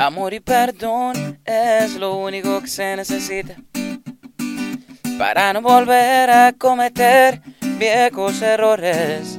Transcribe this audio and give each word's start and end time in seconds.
Amor 0.00 0.32
y 0.32 0.40
perdón 0.40 1.38
es 1.44 1.96
lo 1.96 2.16
único 2.16 2.62
que 2.62 2.68
se 2.68 2.96
necesita 2.96 3.54
para 5.18 5.52
no 5.52 5.60
volver 5.60 6.30
a 6.30 6.54
cometer 6.54 7.42
viejos 7.78 8.40
errores. 8.40 9.38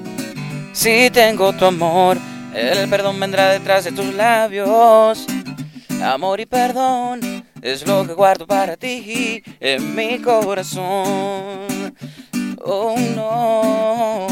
Si 0.71 1.09
tengo 1.09 1.51
tu 1.53 1.65
amor, 1.65 2.19
el 2.53 2.87
perdón 2.91 3.19
vendrá 3.19 3.49
detrás 3.49 3.85
de 3.85 3.91
tus 3.91 4.13
labios. 4.13 5.25
Amor 5.99 6.39
y 6.39 6.45
perdón 6.45 7.43
es 7.63 7.87
lo 7.87 8.05
que 8.05 8.13
guardo 8.13 8.45
para 8.45 8.77
ti 8.77 9.41
en 9.59 9.95
mi 9.95 10.19
corazón. 10.19 11.95
Oh 12.63 12.95
no. 13.15 14.27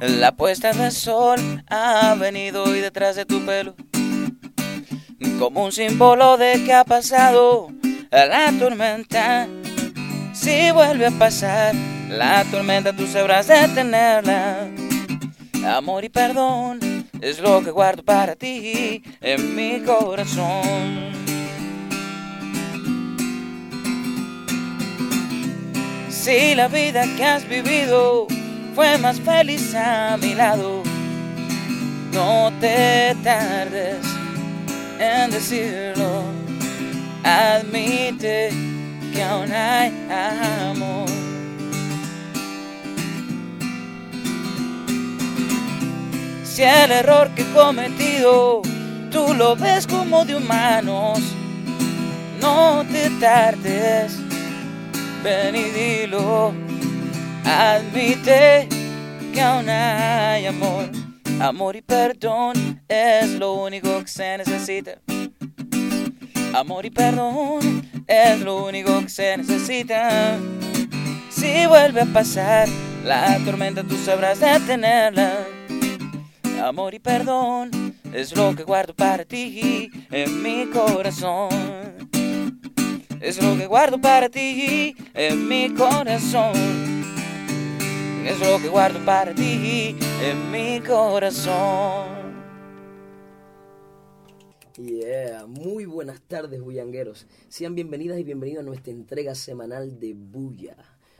La 0.00 0.32
puesta 0.32 0.72
del 0.72 0.90
sol 0.90 1.38
ha 1.68 2.14
venido 2.18 2.74
y 2.74 2.80
detrás 2.80 3.14
de 3.14 3.26
tu 3.26 3.44
pelo 3.44 3.74
como 5.38 5.64
un 5.64 5.72
símbolo 5.72 6.36
de 6.36 6.64
que 6.64 6.72
ha 6.72 6.84
pasado 6.84 7.68
la 8.10 8.52
tormenta. 8.58 9.46
Si 10.32 10.70
vuelve 10.70 11.06
a 11.06 11.10
pasar 11.10 11.74
la 12.08 12.44
tormenta, 12.50 12.92
tú 12.92 13.06
sabrás 13.06 13.48
detenerla. 13.48 14.68
Amor 15.66 16.04
y 16.04 16.08
perdón 16.08 16.78
es 17.20 17.40
lo 17.40 17.62
que 17.62 17.70
guardo 17.70 18.02
para 18.02 18.36
ti 18.36 19.02
en 19.20 19.56
mi 19.56 19.80
corazón. 19.80 21.12
Si 26.08 26.54
la 26.54 26.68
vida 26.68 27.04
que 27.16 27.24
has 27.24 27.48
vivido 27.48 28.26
fue 28.74 28.98
más 28.98 29.20
feliz 29.20 29.74
a 29.74 30.16
mi 30.18 30.34
lado, 30.34 30.82
no 32.12 32.52
te 32.60 33.16
tardes 33.24 34.18
en 34.98 35.30
decirlo. 35.30 36.24
Admite 37.24 38.50
que 39.12 39.22
aún 39.22 39.52
hay 39.52 39.92
amor. 40.10 41.08
Si 46.44 46.62
el 46.62 46.90
error 46.90 47.30
que 47.34 47.42
he 47.42 47.52
cometido 47.52 48.62
tú 49.10 49.34
lo 49.34 49.54
ves 49.56 49.86
como 49.86 50.24
de 50.24 50.36
humanos, 50.36 51.20
no 52.40 52.84
te 52.90 53.10
tardes, 53.20 54.18
ven 55.22 55.54
y 55.54 55.64
dilo. 55.64 56.52
Admite 57.44 58.68
que 59.32 59.40
aún 59.40 59.68
hay 59.68 60.46
amor. 60.46 60.97
Amor 61.40 61.76
y 61.76 61.82
perdón 61.82 62.82
es 62.88 63.30
lo 63.38 63.52
único 63.52 64.00
que 64.00 64.08
se 64.08 64.38
necesita. 64.38 64.98
Amor 66.52 66.84
y 66.84 66.90
perdón 66.90 67.88
es 68.08 68.40
lo 68.40 68.64
único 68.66 69.00
que 69.02 69.08
se 69.08 69.36
necesita. 69.36 70.36
Si 71.30 71.64
vuelve 71.66 72.00
a 72.00 72.06
pasar 72.06 72.68
la 73.04 73.38
tormenta, 73.44 73.84
tú 73.84 73.96
sabrás 73.96 74.40
detenerla. 74.40 75.46
Amor 76.60 76.94
y 76.94 76.98
perdón 76.98 77.94
es 78.12 78.36
lo 78.36 78.56
que 78.56 78.64
guardo 78.64 78.92
para 78.94 79.24
ti 79.24 79.90
en 80.10 80.42
mi 80.42 80.66
corazón. 80.66 81.50
Es 83.20 83.40
lo 83.40 83.56
que 83.56 83.66
guardo 83.66 84.00
para 84.00 84.28
ti 84.28 84.96
en 85.14 85.46
mi 85.46 85.72
corazón 85.72 86.97
es 88.28 88.38
lo 88.40 88.60
que 88.60 88.68
guardo 88.68 89.02
para 89.06 89.34
ti 89.34 89.96
en 90.22 90.50
mi 90.50 90.80
corazón. 90.80 92.18
Yeah, 94.76 95.46
muy 95.46 95.86
buenas 95.86 96.20
tardes, 96.20 96.60
bullangueros. 96.60 97.26
Sean 97.48 97.74
bienvenidas 97.74 98.18
y 98.18 98.24
bienvenidos 98.24 98.62
a 98.62 98.66
nuestra 98.66 98.92
entrega 98.92 99.34
semanal 99.34 99.98
de 99.98 100.12
Bulla. 100.14 100.76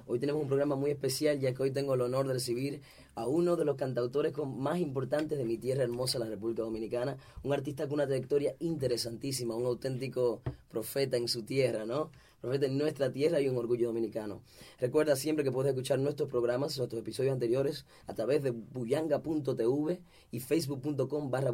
Hoy 0.06 0.18
tenemos 0.18 0.42
un 0.42 0.48
programa 0.48 0.76
muy 0.76 0.90
especial, 0.90 1.40
ya 1.40 1.54
que 1.54 1.62
hoy 1.62 1.70
tengo 1.70 1.94
el 1.94 2.02
honor 2.02 2.28
de 2.28 2.34
recibir 2.34 2.82
a 3.14 3.26
uno 3.26 3.56
de 3.56 3.64
los 3.64 3.76
cantautores 3.76 4.34
más 4.36 4.78
importantes 4.78 5.38
de 5.38 5.44
mi 5.44 5.56
tierra 5.56 5.84
hermosa, 5.84 6.18
la 6.18 6.26
República 6.26 6.62
Dominicana, 6.62 7.16
un 7.42 7.54
artista 7.54 7.84
con 7.84 7.94
una 7.94 8.06
trayectoria 8.06 8.54
interesantísima, 8.60 9.56
un 9.56 9.64
auténtico 9.64 10.42
profeta 10.70 11.16
en 11.16 11.26
su 11.26 11.42
tierra, 11.42 11.86
¿no? 11.86 12.10
Profeta 12.40 12.66
en 12.66 12.78
nuestra 12.78 13.10
tierra 13.10 13.40
y 13.40 13.48
un 13.48 13.56
orgullo 13.56 13.88
dominicano. 13.88 14.42
Recuerda 14.78 15.16
siempre 15.16 15.44
que 15.44 15.50
puedes 15.50 15.70
escuchar 15.70 15.98
nuestros 15.98 16.28
programas, 16.28 16.78
nuestros 16.78 17.00
episodios 17.00 17.32
anteriores 17.32 17.84
a 18.06 18.14
través 18.14 18.44
de 18.44 18.52
buyanga.tv 18.52 20.00
y 20.30 20.40
facebook.com 20.40 21.30
barra. 21.30 21.50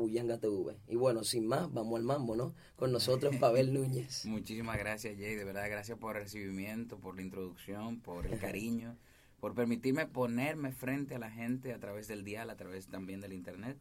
Y 0.89 0.97
bueno, 0.97 1.25
sin 1.25 1.47
más, 1.47 1.73
vamos 1.73 1.99
al 1.99 2.05
mambo, 2.05 2.37
¿no? 2.37 2.55
Con 2.77 2.93
nosotros, 2.93 3.35
Pavel 3.41 3.73
Núñez. 3.73 4.27
Muchísimas 4.27 4.79
gracias, 4.79 5.17
Jay. 5.19 5.35
De 5.35 5.45
verdad, 5.45 5.69
gracias 5.71 5.99
por 5.99 6.17
el 6.17 6.25
recibimiento, 6.25 6.99
por 6.99 7.17
la 7.17 7.23
introducción, 7.23 8.01
por 8.01 8.27
el 8.27 8.39
cariño, 8.39 8.97
por 9.41 9.55
permitirme 9.55 10.07
ponerme 10.07 10.73
frente 10.73 11.15
a 11.15 11.19
la 11.19 11.31
gente 11.31 11.73
a 11.73 11.79
través 11.79 12.09
del 12.09 12.25
dial, 12.25 12.51
a 12.51 12.57
través 12.57 12.89
también 12.89 13.21
del 13.21 13.33
internet. 13.33 13.79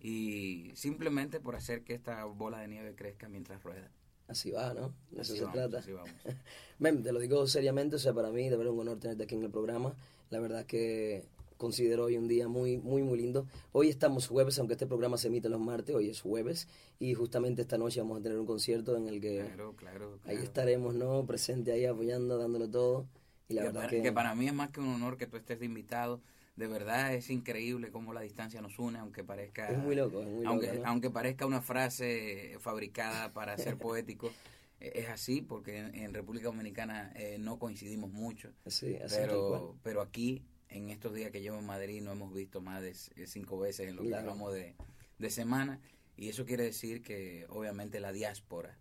Y 0.00 0.70
simplemente 0.74 1.40
por 1.40 1.56
hacer 1.56 1.82
que 1.82 1.94
esta 1.94 2.24
bola 2.24 2.60
de 2.60 2.68
nieve 2.68 2.94
crezca 2.94 3.28
mientras 3.28 3.62
rueda. 3.62 3.90
Así 4.28 4.50
va, 4.50 4.74
¿no? 4.74 4.92
De 5.10 5.22
eso 5.22 5.32
Así 5.32 5.38
se 5.38 5.44
vamos, 5.44 5.54
trata. 5.54 5.78
así 5.78 5.92
vamos. 5.92 6.10
Ven, 6.78 7.02
te 7.02 7.12
lo 7.12 7.18
digo 7.18 7.46
seriamente, 7.46 7.96
o 7.96 7.98
sea, 7.98 8.12
para 8.12 8.30
mí 8.30 8.48
de 8.48 8.56
verdad 8.56 8.72
un 8.74 8.80
honor 8.80 8.98
tenerte 9.00 9.24
aquí 9.24 9.34
en 9.34 9.42
el 9.42 9.50
programa. 9.50 9.94
La 10.30 10.38
verdad 10.38 10.64
que 10.66 11.24
considero 11.56 12.04
hoy 12.04 12.16
un 12.16 12.28
día 12.28 12.46
muy, 12.46 12.76
muy, 12.78 13.02
muy 13.02 13.18
lindo. 13.18 13.46
Hoy 13.72 13.88
estamos 13.88 14.28
jueves, 14.28 14.58
aunque 14.58 14.74
este 14.74 14.86
programa 14.86 15.16
se 15.18 15.26
emite 15.28 15.48
los 15.48 15.60
martes, 15.60 15.94
hoy 15.96 16.10
es 16.10 16.20
jueves. 16.20 16.68
Y 17.00 17.14
justamente 17.14 17.62
esta 17.62 17.78
noche 17.78 18.00
vamos 18.00 18.20
a 18.20 18.22
tener 18.22 18.38
un 18.38 18.46
concierto 18.46 18.96
en 18.96 19.08
el 19.08 19.20
que 19.20 19.40
Claro, 19.46 19.74
claro. 19.76 20.12
ahí 20.24 20.34
claro. 20.36 20.42
estaremos, 20.44 20.94
¿no? 20.94 21.24
Presente 21.26 21.72
ahí 21.72 21.84
apoyando, 21.86 22.38
dándolo 22.38 22.68
todo. 22.70 23.06
Y 23.48 23.54
la 23.54 23.62
que, 23.62 23.66
verdad 23.68 23.80
para, 23.80 23.90
que... 23.90 24.02
que 24.02 24.12
para 24.12 24.34
mí 24.34 24.46
es 24.46 24.54
más 24.54 24.70
que 24.70 24.80
un 24.80 24.88
honor 24.88 25.16
que 25.16 25.26
tú 25.26 25.36
estés 25.38 25.58
de 25.58 25.66
invitado. 25.66 26.20
De 26.58 26.66
verdad 26.66 27.14
es 27.14 27.30
increíble 27.30 27.90
cómo 27.92 28.12
la 28.12 28.20
distancia 28.20 28.60
nos 28.60 28.78
une, 28.80 28.98
aunque 28.98 29.22
parezca... 29.22 29.68
Es 29.68 29.78
muy 29.78 29.94
loco, 29.94 30.20
es 30.20 30.26
muy 30.26 30.44
aunque, 30.44 30.66
loco, 30.66 30.78
¿no? 30.80 30.88
aunque 30.88 31.10
parezca 31.10 31.46
una 31.46 31.62
frase 31.62 32.56
fabricada 32.58 33.32
para 33.32 33.56
ser 33.56 33.76
poético, 33.78 34.32
eh, 34.80 34.92
es 34.96 35.08
así, 35.08 35.40
porque 35.40 35.78
en, 35.78 35.94
en 35.94 36.12
República 36.14 36.46
Dominicana 36.46 37.12
eh, 37.14 37.36
no 37.38 37.60
coincidimos 37.60 38.10
mucho. 38.10 38.50
Sí, 38.66 38.96
así. 38.96 39.14
Pero, 39.20 39.76
pero 39.84 40.00
aquí, 40.02 40.42
en 40.68 40.88
estos 40.88 41.14
días 41.14 41.30
que 41.30 41.40
llevo 41.40 41.58
en 41.60 41.66
Madrid, 41.66 42.02
no 42.02 42.10
hemos 42.10 42.34
visto 42.34 42.60
más 42.60 42.82
de 42.82 42.92
cinco 43.26 43.58
veces 43.60 43.88
en 43.88 43.94
lo 43.94 44.02
que 44.02 44.08
Claro. 44.08 44.24
llevamos 44.24 44.52
de, 44.52 44.74
de 45.18 45.30
semana. 45.30 45.80
Y 46.16 46.28
eso 46.28 46.44
quiere 46.44 46.64
decir 46.64 47.02
que, 47.02 47.46
obviamente, 47.50 48.00
la 48.00 48.10
diáspora 48.10 48.76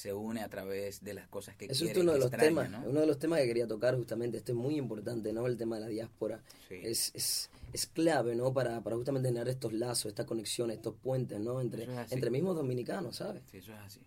se 0.00 0.12
une 0.14 0.40
a 0.42 0.48
través 0.48 1.02
de 1.04 1.12
las 1.14 1.28
cosas 1.28 1.56
que 1.56 1.66
Eso 1.66 1.84
es 1.84 1.96
uno 1.96 2.12
de 2.12 2.18
los 2.18 2.28
extraña, 2.28 2.48
temas, 2.48 2.70
¿no? 2.70 2.88
uno 2.88 3.00
de 3.00 3.06
los 3.06 3.18
temas 3.18 3.40
que 3.40 3.46
quería 3.46 3.66
tocar 3.68 3.96
justamente, 3.96 4.38
este 4.38 4.52
es 4.52 4.58
muy 4.58 4.76
importante, 4.76 5.32
¿no? 5.32 5.46
El 5.46 5.56
tema 5.56 5.76
de 5.76 5.82
la 5.82 5.88
diáspora 5.88 6.42
Sí. 6.68 6.76
es, 6.82 7.10
es, 7.14 7.50
es 7.72 7.86
clave, 7.86 8.34
¿no? 8.34 8.52
Para, 8.52 8.80
para 8.80 8.96
justamente 8.96 9.28
generar 9.28 9.48
estos 9.48 9.72
lazos, 9.72 10.06
estas 10.06 10.26
conexiones, 10.26 10.76
estos 10.78 10.94
puentes, 10.96 11.38
¿no? 11.38 11.60
Entre, 11.60 11.84
es 11.84 12.12
entre 12.12 12.30
mismos 12.30 12.56
dominicanos, 12.56 13.16
¿sabes? 13.16 13.42
Sí, 13.50 13.58
eso 13.58 13.72
es 13.72 13.78
así. 13.80 14.00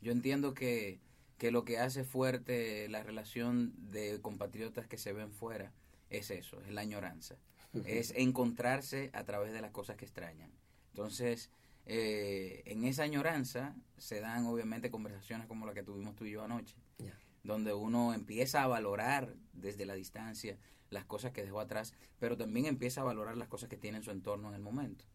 Yo 0.00 0.10
entiendo 0.12 0.54
que, 0.54 0.98
que 1.38 1.50
lo 1.50 1.64
que 1.64 1.78
hace 1.78 2.04
fuerte 2.04 2.88
la 2.88 3.02
relación 3.02 3.72
de 3.92 4.20
compatriotas 4.20 4.86
que 4.88 4.98
se 4.98 5.12
ven 5.12 5.30
fuera 5.32 5.72
es 6.10 6.30
eso, 6.30 6.60
es 6.62 6.72
la 6.72 6.80
añoranza. 6.80 7.36
es 7.84 8.12
encontrarse 8.16 9.10
a 9.12 9.24
través 9.24 9.52
de 9.52 9.60
las 9.60 9.70
cosas 9.70 9.96
que 9.96 10.04
extrañan. 10.06 10.50
Entonces, 10.92 11.50
eh, 11.90 12.62
en 12.66 12.84
esa 12.84 13.04
añoranza 13.04 13.74
se 13.96 14.20
dan 14.20 14.44
obviamente 14.44 14.90
conversaciones 14.90 15.46
como 15.46 15.64
la 15.64 15.72
que 15.72 15.82
tuvimos 15.82 16.14
tú 16.14 16.26
y 16.26 16.32
yo 16.32 16.44
anoche, 16.44 16.76
donde 17.42 17.72
uno 17.72 18.12
empieza 18.12 18.62
a 18.62 18.66
valorar 18.66 19.34
desde 19.54 19.86
la 19.86 19.94
distancia 19.94 20.58
las 20.90 21.06
cosas 21.06 21.32
que 21.32 21.42
dejó 21.42 21.60
atrás, 21.60 21.94
pero 22.18 22.36
también 22.36 22.66
empieza 22.66 23.00
a 23.00 23.04
valorar 23.04 23.38
las 23.38 23.48
cosas 23.48 23.70
que 23.70 23.78
tiene 23.78 23.98
en 23.98 24.04
su 24.04 24.10
entorno 24.10 24.48
en 24.48 24.54
el 24.54 24.60
momento. 24.60 25.06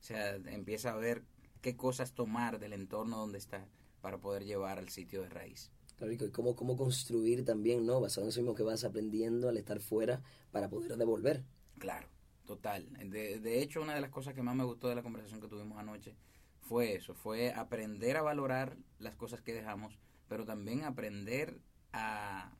O 0.00 0.02
sea, 0.02 0.36
empieza 0.36 0.92
a 0.92 0.96
ver 0.96 1.22
qué 1.60 1.76
cosas 1.76 2.14
tomar 2.14 2.58
del 2.58 2.72
entorno 2.72 3.18
donde 3.18 3.36
está 3.36 3.68
para 4.00 4.18
poder 4.18 4.46
llevar 4.46 4.78
al 4.78 4.88
sitio 4.88 5.20
de 5.20 5.28
raíz. 5.28 5.70
Claro, 5.98 6.12
y 6.12 6.30
cómo, 6.30 6.56
cómo 6.56 6.78
construir 6.78 7.44
también, 7.44 7.84
¿no? 7.84 8.00
Basado 8.00 8.24
en 8.24 8.30
eso 8.30 8.40
mismo 8.40 8.54
que 8.54 8.62
vas 8.62 8.84
aprendiendo 8.84 9.50
al 9.50 9.58
estar 9.58 9.80
fuera 9.80 10.22
para 10.50 10.70
poder 10.70 10.96
devolver. 10.96 11.44
Claro, 11.78 12.08
total. 12.56 12.86
De, 13.10 13.62
hecho, 13.62 13.80
una 13.80 13.94
de 13.94 14.02
las 14.02 14.10
cosas 14.10 14.34
que 14.34 14.42
más 14.42 14.54
me 14.54 14.64
gustó 14.64 14.88
de 14.88 14.94
la 14.94 15.02
conversación 15.02 15.40
que 15.40 15.48
tuvimos 15.48 15.78
anoche 15.78 16.14
fue 16.60 16.94
eso, 16.94 17.14
fue 17.14 17.52
aprender 17.54 18.18
a 18.18 18.22
valorar 18.22 18.76
las 18.98 19.16
cosas 19.16 19.40
que 19.40 19.54
dejamos, 19.54 19.98
pero 20.28 20.44
también 20.44 20.84
aprender 20.84 21.58
a, 21.92 22.52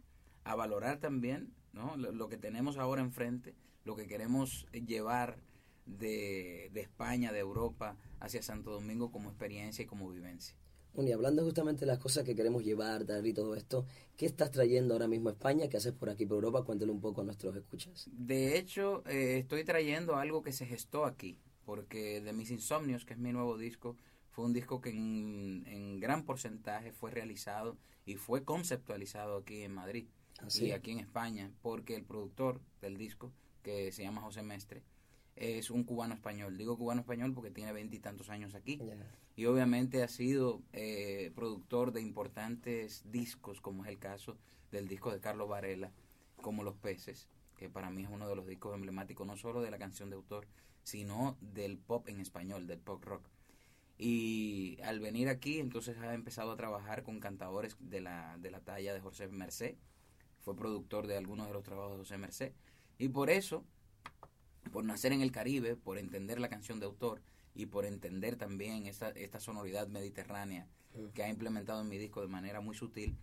a 0.45 0.55
valorar 0.55 0.99
también 0.99 1.53
¿no? 1.75 1.97
lo, 1.97 2.11
lo 2.11 2.29
que 2.31 2.39
tenemos 2.39 2.79
ahora 2.79 3.03
enfrente, 3.03 3.55
lo 3.85 3.95
que 3.95 4.07
queremos 4.07 4.67
llevar 4.73 5.39
de, 5.85 6.71
de 6.73 6.81
España, 6.81 7.31
de 7.31 7.41
Europa, 7.41 7.99
hacia 8.19 8.43
Santo 8.43 8.71
Domingo 8.71 9.13
como 9.13 9.29
experiencia 9.29 9.83
y 9.83 9.87
como 9.87 10.09
vivencia. 10.09 10.57
Bueno, 10.95 11.09
y 11.09 11.13
hablando 11.13 11.43
justamente 11.43 11.81
de 11.81 11.87
las 11.87 11.99
cosas 11.99 12.25
que 12.25 12.35
queremos 12.35 12.65
llevar, 12.65 13.07
dar 13.07 13.27
y 13.27 13.33
todo 13.33 13.55
esto, 13.55 13.87
¿qué 14.17 14.27
estás 14.27 14.51
trayendo 14.51 14.95
ahora 14.95 15.09
mismo 15.09 15.31
a 15.31 15.33
España? 15.33 15.69
¿Qué 15.69 15.79
haces 15.79 15.93
por 15.93 16.11
aquí, 16.11 16.27
por 16.27 16.37
Europa? 16.37 16.65
Cuéntale 16.65 16.93
un 16.93 17.01
poco 17.01 17.23
a 17.23 17.25
nuestros 17.25 17.57
escuchas. 17.57 18.11
De 18.13 18.59
hecho, 18.59 19.03
eh, 19.07 19.39
estoy 19.39 19.65
trayendo 19.65 20.17
algo 20.17 20.43
que 20.43 20.53
se 20.53 20.67
gestó 20.67 21.07
aquí, 21.07 21.39
porque 21.65 22.21
de 22.21 22.33
mis 22.33 22.51
insomnios, 22.51 23.07
que 23.07 23.15
es 23.15 23.19
mi 23.19 23.33
nuevo 23.33 23.57
disco, 23.57 23.97
fue 24.31 24.45
un 24.45 24.53
disco 24.53 24.81
que 24.81 24.91
en, 24.91 25.65
en 25.67 26.01
gran 26.01 26.25
porcentaje 26.25 26.93
fue 26.93 27.11
realizado 27.11 27.77
y 28.05 28.17
fue 28.17 28.45
conceptualizado 28.45 29.39
aquí 29.39 29.63
en 29.63 29.73
Madrid 29.73 30.07
Así. 30.39 30.67
y 30.67 30.73
aquí 30.73 30.91
en 30.91 30.99
España, 30.99 31.51
porque 31.63 31.97
el 31.97 32.05
productor 32.05 32.61
del 32.81 32.97
disco, 32.97 33.33
que 33.63 33.93
se 33.93 34.03
llama 34.03 34.23
José 34.23 34.43
Mestre, 34.43 34.83
es 35.37 35.71
un 35.71 35.85
cubano 35.85 36.15
español. 36.15 36.57
Digo 36.57 36.77
cubano 36.77 37.01
español 37.01 37.33
porque 37.35 37.51
tiene 37.51 37.73
veintitantos 37.73 38.31
años 38.31 38.55
aquí 38.55 38.81
y 39.37 39.47
obviamente 39.47 40.03
ha 40.03 40.09
sido 40.09 40.63
eh, 40.73 41.33
productor 41.35 41.93
de 41.93 42.03
importantes 42.03 43.03
discos, 43.11 43.61
como 43.61 43.85
es 43.85 43.91
el 43.91 43.99
caso 43.99 44.37
del 44.71 44.89
disco 44.89 45.11
de 45.11 45.21
Carlos 45.21 45.49
Varela, 45.49 45.93
como 46.37 46.63
Los 46.63 46.77
Peces, 46.77 47.29
que 47.57 47.69
para 47.69 47.91
mí 47.91 48.03
es 48.03 48.11
uno 48.11 48.29
de 48.29 48.37
los 48.37 48.47
discos 48.47 48.75
emblemáticos, 48.75 49.27
no 49.27 49.37
solo 49.37 49.63
de 49.63 49.71
la 49.71 49.79
canción 49.79 50.11
de 50.11 50.17
autor, 50.17 50.47
sino 50.83 51.37
del 51.41 51.79
pop 51.79 52.09
en 52.09 52.21
español, 52.21 52.67
del 52.67 52.81
pop 52.81 53.05
rock. 53.05 53.29
Y 53.99 54.79
al 54.83 54.99
venir 54.99 55.29
aquí, 55.29 55.61
entonces 55.61 55.97
ha 55.99 56.15
empezado 56.15 56.51
a 56.51 56.57
trabajar 56.57 57.05
con 57.05 57.21
cantadores 57.21 57.77
de 57.79 58.01
la, 58.01 58.37
de 58.39 58.51
la 58.51 58.61
talla 58.61 58.93
de 58.93 59.01
José 59.01 59.29
Merced, 59.29 59.77
fue 60.41 60.57
productor 60.57 61.07
de 61.07 61.17
algunos 61.17 61.47
de 61.47 61.53
los 61.53 61.63
trabajos 61.63 61.93
de 61.93 61.99
José 61.99 62.19
Merced, 62.19 62.53
y 62.99 63.09
por 63.09 63.31
eso, 63.31 63.65
por 64.73 64.85
nacer 64.85 65.13
en 65.13 65.23
el 65.23 65.33
Caribe, 65.33 65.77
por 65.77 65.99
entender 65.99 66.41
la 66.41 66.49
canción 66.49 66.81
de 66.81 66.87
autor 66.87 67.23
y 67.55 67.67
por 67.67 67.87
entender 67.87 68.37
también 68.37 68.87
esta, 68.87 69.11
esta 69.11 69.41
sonoridad 69.41 69.89
mediterránea 69.89 70.69
que 71.15 71.23
ha 71.23 71.29
implementado 71.29 71.83
en 71.83 71.89
mi 71.89 71.99
disco 71.99 72.23
de 72.23 72.29
manera 72.29 72.61
muy 72.61 72.75
sutil, 72.75 73.17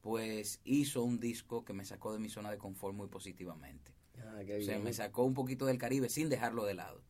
pues 0.00 0.60
hizo 0.64 1.02
un 1.02 1.18
disco 1.20 1.64
que 1.64 1.72
me 1.72 1.84
sacó 1.84 2.12
de 2.12 2.18
mi 2.18 2.28
zona 2.28 2.50
de 2.50 2.58
confort 2.58 2.94
muy 2.94 3.08
positivamente. 3.08 3.92
Ah, 4.18 4.40
O 4.42 4.62
sea, 4.62 4.78
me 4.78 4.92
sacó 4.92 5.24
un 5.24 5.34
poquito 5.34 5.66
del 5.66 5.78
Caribe 5.78 6.08
sin 6.08 6.28
dejarlo 6.28 6.64
de 6.64 6.74
lado. 6.74 7.02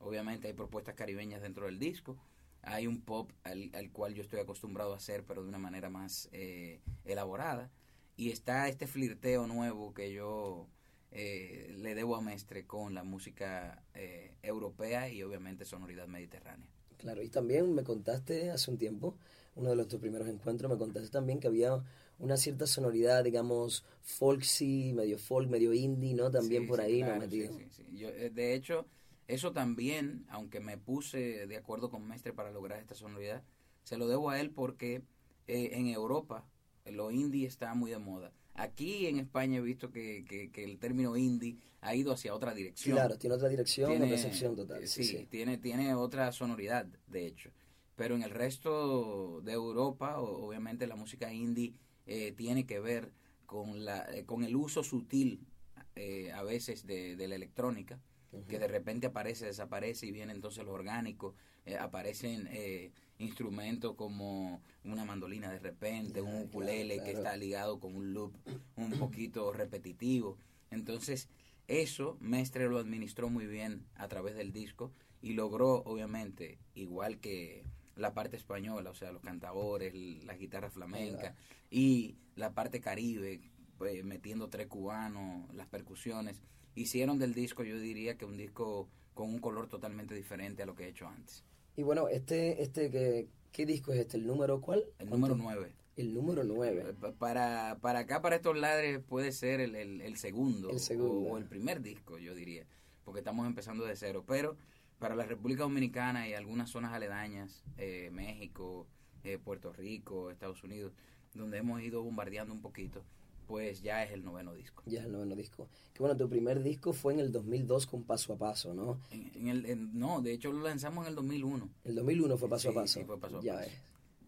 Obviamente 0.00 0.48
hay 0.48 0.54
propuestas 0.54 0.94
caribeñas 0.94 1.42
dentro 1.42 1.66
del 1.66 1.78
disco. 1.78 2.16
Hay 2.62 2.86
un 2.86 3.00
pop 3.00 3.30
al, 3.44 3.70
al 3.74 3.90
cual 3.90 4.14
yo 4.14 4.22
estoy 4.22 4.40
acostumbrado 4.40 4.92
a 4.92 4.96
hacer, 4.96 5.24
pero 5.24 5.42
de 5.42 5.48
una 5.48 5.58
manera 5.58 5.90
más 5.90 6.28
eh, 6.32 6.80
elaborada. 7.04 7.70
Y 8.16 8.30
está 8.30 8.68
este 8.68 8.86
flirteo 8.86 9.46
nuevo 9.46 9.94
que 9.94 10.12
yo 10.12 10.68
eh, 11.10 11.74
le 11.78 11.94
debo 11.94 12.16
a 12.16 12.20
Mestre 12.22 12.66
con 12.66 12.94
la 12.94 13.04
música 13.04 13.82
eh, 13.94 14.36
europea 14.42 15.08
y 15.10 15.22
obviamente 15.22 15.64
sonoridad 15.64 16.06
mediterránea. 16.08 16.68
Claro, 16.98 17.22
y 17.22 17.28
también 17.28 17.74
me 17.74 17.82
contaste 17.84 18.50
hace 18.50 18.70
un 18.70 18.78
tiempo, 18.78 19.16
uno 19.54 19.70
de 19.70 19.76
los 19.76 19.88
tus 19.88 20.00
primeros 20.00 20.28
encuentros, 20.28 20.70
me 20.70 20.76
contaste 20.78 21.08
también 21.10 21.38
que 21.40 21.46
había 21.46 21.82
una 22.18 22.36
cierta 22.36 22.66
sonoridad, 22.66 23.22
digamos, 23.24 23.84
folksy, 24.02 24.92
medio 24.94 25.18
folk, 25.18 25.48
medio 25.48 25.72
indie, 25.72 26.14
¿no? 26.14 26.30
También 26.30 26.64
Sí, 26.64 26.66
por 26.66 26.80
sí, 26.80 26.82
ahí, 26.82 26.98
claro, 26.98 27.14
¿no? 27.14 27.16
Metido. 27.16 27.52
sí, 27.52 27.70
sí, 27.70 27.84
sí. 27.84 27.98
Yo, 27.98 28.08
eh, 28.08 28.30
de 28.30 28.54
hecho, 28.54 28.86
eso 29.26 29.52
también, 29.52 30.26
aunque 30.30 30.60
me 30.60 30.78
puse 30.78 31.46
de 31.46 31.56
acuerdo 31.56 31.90
con 31.90 32.06
Mestre 32.06 32.32
para 32.32 32.50
lograr 32.50 32.78
esta 32.80 32.94
sonoridad, 32.94 33.42
se 33.84 33.96
lo 33.96 34.08
debo 34.08 34.30
a 34.30 34.40
él 34.40 34.50
porque 34.50 35.02
eh, 35.46 35.70
en 35.74 35.88
Europa 35.88 36.44
lo 36.86 37.10
indie 37.10 37.46
está 37.46 37.74
muy 37.74 37.90
de 37.90 37.98
moda. 37.98 38.32
Aquí 38.58 39.06
en 39.06 39.18
España 39.18 39.58
he 39.58 39.60
visto 39.60 39.90
que, 39.90 40.24
que, 40.28 40.50
que 40.50 40.64
el 40.64 40.78
término 40.78 41.16
indie 41.16 41.56
ha 41.80 41.94
ido 41.94 42.12
hacia 42.12 42.34
otra 42.34 42.54
dirección. 42.54 42.96
Claro, 42.96 43.16
tiene 43.16 43.36
otra 43.36 43.48
dirección, 43.48 43.88
Tiene- 43.90 44.06
otra 44.06 44.16
recepción 44.16 44.56
total. 44.56 44.86
Sí, 44.88 45.04
sí. 45.04 45.26
Tiene, 45.30 45.58
tiene 45.58 45.94
otra 45.94 46.32
sonoridad, 46.32 46.86
de 47.06 47.26
hecho. 47.26 47.50
Pero 47.94 48.16
en 48.16 48.22
el 48.22 48.30
resto 48.30 49.40
de 49.42 49.52
Europa, 49.52 50.18
obviamente 50.20 50.86
la 50.88 50.96
música 50.96 51.32
indie 51.32 51.74
eh, 52.06 52.32
tiene 52.32 52.66
que 52.66 52.80
ver 52.80 53.12
con, 53.46 53.84
la, 53.84 54.06
eh, 54.12 54.24
con 54.24 54.42
el 54.44 54.56
uso 54.56 54.82
sutil 54.82 55.46
eh, 55.94 56.32
a 56.32 56.42
veces 56.42 56.84
de, 56.86 57.14
de 57.16 57.28
la 57.28 57.36
electrónica, 57.36 58.00
que 58.46 58.58
de 58.58 58.68
repente 58.68 59.06
aparece, 59.06 59.46
desaparece 59.46 60.06
y 60.06 60.12
viene 60.12 60.32
entonces 60.32 60.62
lo 60.64 60.72
orgánico, 60.72 61.34
eh, 61.64 61.76
aparecen 61.76 62.46
eh, 62.52 62.92
instrumentos 63.18 63.94
como 63.94 64.62
una 64.84 65.04
mandolina 65.04 65.50
de 65.50 65.58
repente, 65.58 66.22
un 66.22 66.42
ukulele 66.42 66.96
claro, 66.96 67.04
que 67.04 67.16
está 67.16 67.36
ligado 67.36 67.80
con 67.80 67.94
un 67.94 68.12
loop 68.12 68.32
un 68.76 68.92
poquito 68.92 69.52
repetitivo. 69.52 70.38
Entonces, 70.70 71.28
eso 71.66 72.16
Mestre 72.20 72.68
lo 72.68 72.78
administró 72.78 73.28
muy 73.28 73.46
bien 73.46 73.84
a 73.96 74.08
través 74.08 74.36
del 74.36 74.52
disco 74.52 74.92
y 75.20 75.32
logró, 75.32 75.82
obviamente, 75.82 76.58
igual 76.74 77.18
que 77.18 77.64
la 77.96 78.14
parte 78.14 78.36
española, 78.36 78.90
o 78.90 78.94
sea, 78.94 79.12
los 79.12 79.22
cantadores, 79.22 79.92
la 80.24 80.36
guitarra 80.36 80.70
flamenca 80.70 81.34
y 81.70 82.16
la 82.36 82.54
parte 82.54 82.80
caribe, 82.80 83.40
pues, 83.76 84.04
metiendo 84.04 84.48
tres 84.48 84.68
cubanos, 84.68 85.52
las 85.54 85.66
percusiones, 85.66 86.40
hicieron 86.74 87.18
del 87.18 87.34
disco, 87.34 87.64
yo 87.64 87.78
diría 87.78 88.16
que 88.16 88.24
un 88.24 88.36
disco 88.36 88.88
con 89.14 89.30
un 89.30 89.40
color 89.40 89.68
totalmente 89.68 90.14
diferente 90.14 90.62
a 90.62 90.66
lo 90.66 90.76
que 90.76 90.84
he 90.84 90.88
hecho 90.88 91.08
antes. 91.08 91.44
Y 91.78 91.84
bueno, 91.84 92.08
este, 92.08 92.60
este 92.60 92.90
¿qué, 92.90 93.28
¿qué 93.52 93.64
disco 93.64 93.92
es 93.92 94.00
este? 94.00 94.16
¿El 94.16 94.26
número 94.26 94.60
cuál? 94.60 94.82
El 94.98 95.10
número 95.10 95.36
9. 95.36 95.72
El 95.94 96.12
número 96.12 96.42
9. 96.42 96.96
Para, 97.20 97.78
para 97.80 98.00
acá, 98.00 98.20
para 98.20 98.34
estos 98.34 98.58
ladres, 98.58 98.98
puede 98.98 99.30
ser 99.30 99.60
el, 99.60 99.76
el, 99.76 100.00
el 100.00 100.16
segundo, 100.16 100.70
El 100.70 100.80
segundo. 100.80 101.30
O, 101.30 101.34
o 101.34 101.38
el 101.38 101.44
primer 101.44 101.80
disco, 101.80 102.18
yo 102.18 102.34
diría, 102.34 102.66
porque 103.04 103.20
estamos 103.20 103.46
empezando 103.46 103.84
de 103.84 103.94
cero. 103.94 104.24
Pero 104.26 104.56
para 104.98 105.14
la 105.14 105.24
República 105.24 105.62
Dominicana 105.62 106.28
y 106.28 106.34
algunas 106.34 106.68
zonas 106.68 106.92
aledañas, 106.92 107.62
eh, 107.76 108.10
México, 108.12 108.88
eh, 109.22 109.38
Puerto 109.38 109.72
Rico, 109.72 110.32
Estados 110.32 110.64
Unidos, 110.64 110.92
donde 111.32 111.58
hemos 111.58 111.80
ido 111.80 112.02
bombardeando 112.02 112.52
un 112.52 112.60
poquito, 112.60 113.04
pues 113.48 113.82
ya 113.82 114.04
es 114.04 114.12
el 114.12 114.22
noveno 114.24 114.54
disco. 114.54 114.84
Ya 114.86 115.00
es 115.00 115.06
el 115.06 115.12
noveno 115.12 115.34
disco. 115.34 115.66
Que 115.94 116.00
bueno, 116.00 116.16
tu 116.16 116.28
primer 116.28 116.62
disco 116.62 116.92
fue 116.92 117.14
en 117.14 117.20
el 117.20 117.32
2002 117.32 117.86
con 117.86 118.04
Paso 118.04 118.34
a 118.34 118.36
Paso, 118.36 118.74
¿no? 118.74 119.00
En, 119.10 119.32
en 119.34 119.48
el, 119.48 119.66
en- 119.66 119.98
no, 119.98 120.20
de 120.20 120.32
hecho 120.32 120.52
lo 120.52 120.60
lanzamos 120.62 121.04
en 121.06 121.08
el 121.10 121.14
2001. 121.16 121.68
El 121.84 121.94
2001 121.96 122.36
fue 122.36 122.48
Paso 122.48 122.68
Sí, 122.70 122.78
a 122.78 122.80
Paso. 122.80 123.00
sí, 123.00 123.04
fue 123.06 123.18
Paso 123.18 123.38
a 123.38 123.42
ya 123.42 123.54
Paso. 123.54 123.66
ves. 123.66 123.78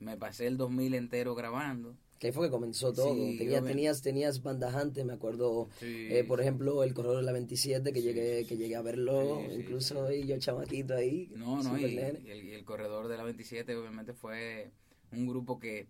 Me 0.00 0.16
pasé 0.16 0.46
el 0.46 0.56
2000 0.56 0.94
entero 0.94 1.34
grabando. 1.34 1.94
Que 2.18 2.26
ahí 2.28 2.32
fue 2.32 2.46
que 2.46 2.50
comenzó 2.50 2.92
todo. 2.92 3.14
Sí, 3.14 3.36
Tenías, 3.38 3.64
tenías, 3.64 4.02
tenías 4.02 4.42
bandas 4.42 4.74
antes, 4.74 5.04
me 5.06 5.12
acuerdo, 5.14 5.68
Sí, 5.78 6.06
eh, 6.10 6.24
por 6.24 6.38
sí. 6.38 6.42
ejemplo, 6.42 6.82
El 6.84 6.92
Corredor 6.94 7.18
de 7.18 7.22
la 7.22 7.32
27, 7.32 7.92
que 7.94 8.02
llegué 8.02 8.44
que 8.46 8.56
llegué 8.58 8.76
a 8.76 8.82
verlo, 8.82 9.40
incluso 9.54 10.06
ahí 10.06 10.26
yo 10.26 10.38
chamaquito 10.38 10.94
ahí. 10.94 11.30
No, 11.36 11.62
no, 11.62 11.78
y, 11.78 11.84
y 11.84 11.98
el, 11.98 12.26
y 12.44 12.52
el 12.52 12.64
corredor 12.64 13.08
de 13.08 13.16
la 13.16 13.24
27 13.24 13.74
obviamente 13.76 14.12
fue 14.12 14.70
un 15.12 15.26
grupo 15.26 15.58
que 15.58 15.86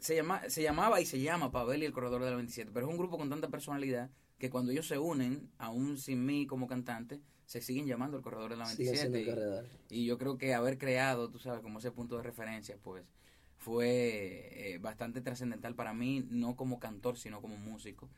se, 0.00 0.14
llama, 0.16 0.48
se 0.48 0.62
llamaba 0.62 1.00
y 1.00 1.06
se 1.06 1.20
llama 1.20 1.50
Pavel 1.50 1.82
y 1.82 1.86
el 1.86 1.92
corredor 1.92 2.22
de 2.24 2.30
la 2.30 2.36
27, 2.36 2.70
pero 2.72 2.86
es 2.86 2.92
un 2.92 2.98
grupo 2.98 3.18
con 3.18 3.28
tanta 3.30 3.48
personalidad 3.48 4.10
que 4.38 4.50
cuando 4.50 4.72
ellos 4.72 4.86
se 4.86 4.98
unen, 4.98 5.50
aún 5.58 5.98
sin 5.98 6.24
mí 6.24 6.46
como 6.46 6.66
cantante, 6.66 7.20
se 7.46 7.60
siguen 7.60 7.86
llamando 7.86 8.16
el 8.16 8.22
corredor 8.22 8.50
de 8.50 8.56
la 8.56 8.66
Sigue 8.66 8.90
27. 8.92 8.96
siendo 8.96 9.18
el 9.18 9.24
y- 9.24 9.26
corredor. 9.26 9.66
y 9.90 10.06
yo 10.06 10.18
creo 10.18 10.38
que 10.38 10.54
haber 10.54 10.78
creado, 10.78 11.30
tú 11.30 11.38
sabes, 11.38 11.60
como 11.60 11.78
ese 11.80 11.90
punto 11.90 12.16
de 12.16 12.22
referencia, 12.22 12.78
pues 12.82 13.04
fue 13.58 14.74
eh, 14.74 14.78
bastante 14.78 15.20
trascendental 15.20 15.74
para 15.74 15.92
mí, 15.92 16.26
no 16.30 16.56
como 16.56 16.78
cantor, 16.80 17.18
sino 17.18 17.40
como 17.42 17.56
músico, 17.58 18.08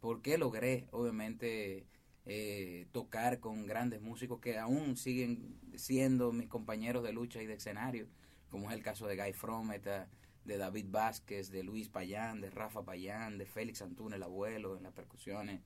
porque 0.00 0.36
logré, 0.38 0.86
obviamente, 0.90 1.86
eh, 2.26 2.86
tocar 2.92 3.40
con 3.40 3.66
grandes 3.66 4.00
músicos 4.02 4.40
que 4.40 4.58
aún 4.58 4.96
siguen 4.96 5.58
siendo 5.76 6.32
mis 6.32 6.48
compañeros 6.48 7.02
de 7.04 7.12
lucha 7.12 7.42
y 7.42 7.46
de 7.46 7.54
escenario, 7.54 8.08
como 8.50 8.70
es 8.70 8.76
el 8.76 8.82
caso 8.82 9.06
de 9.06 9.16
Guy 9.16 9.32
Frometa, 9.32 10.08
de 10.44 10.58
David 10.58 10.86
Vázquez, 10.90 11.50
de 11.50 11.62
Luis 11.62 11.88
Payán, 11.88 12.40
de 12.40 12.50
Rafa 12.50 12.82
Payán, 12.84 13.38
de 13.38 13.46
Félix 13.46 13.82
Antún, 13.82 14.12
el 14.12 14.22
abuelo, 14.22 14.76
en 14.76 14.82
las 14.82 14.92
percusiones. 14.92 15.60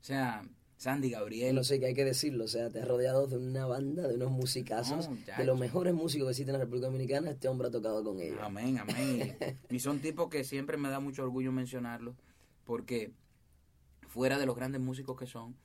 O 0.00 0.04
sea, 0.04 0.44
Sandy 0.78 1.10
Gabriel. 1.10 1.54
No 1.54 1.64
sé 1.64 1.78
qué 1.78 1.86
hay 1.86 1.94
que 1.94 2.04
decirlo, 2.04 2.44
o 2.44 2.48
sea, 2.48 2.70
te 2.70 2.80
has 2.80 2.88
rodeado 2.88 3.26
de 3.26 3.36
una 3.36 3.66
banda, 3.66 4.06
de 4.06 4.14
unos 4.14 4.30
musicazos, 4.30 5.08
No, 5.10 5.16
de 5.36 5.44
los 5.44 5.58
mejores 5.58 5.92
músicos 5.92 6.26
que 6.26 6.30
existen 6.30 6.54
en 6.54 6.60
la 6.60 6.64
República 6.64 6.86
Dominicana, 6.86 7.30
este 7.30 7.48
hombre 7.48 7.68
ha 7.68 7.70
tocado 7.70 8.02
con 8.02 8.20
ellos. 8.20 8.38
Amén, 8.40 8.78
amén. 8.78 9.36
Y 9.70 9.80
son 9.80 10.00
tipos 10.00 10.28
que 10.28 10.44
siempre 10.44 10.76
me 10.76 10.88
da 10.88 11.00
mucho 11.00 11.24
orgullo 11.24 11.52
mencionarlos, 11.52 12.14
porque 12.64 13.12
fuera 14.08 14.38
de 14.38 14.46
los 14.46 14.56
grandes 14.56 14.80
músicos 14.80 15.18
que 15.18 15.26
son, 15.26 15.56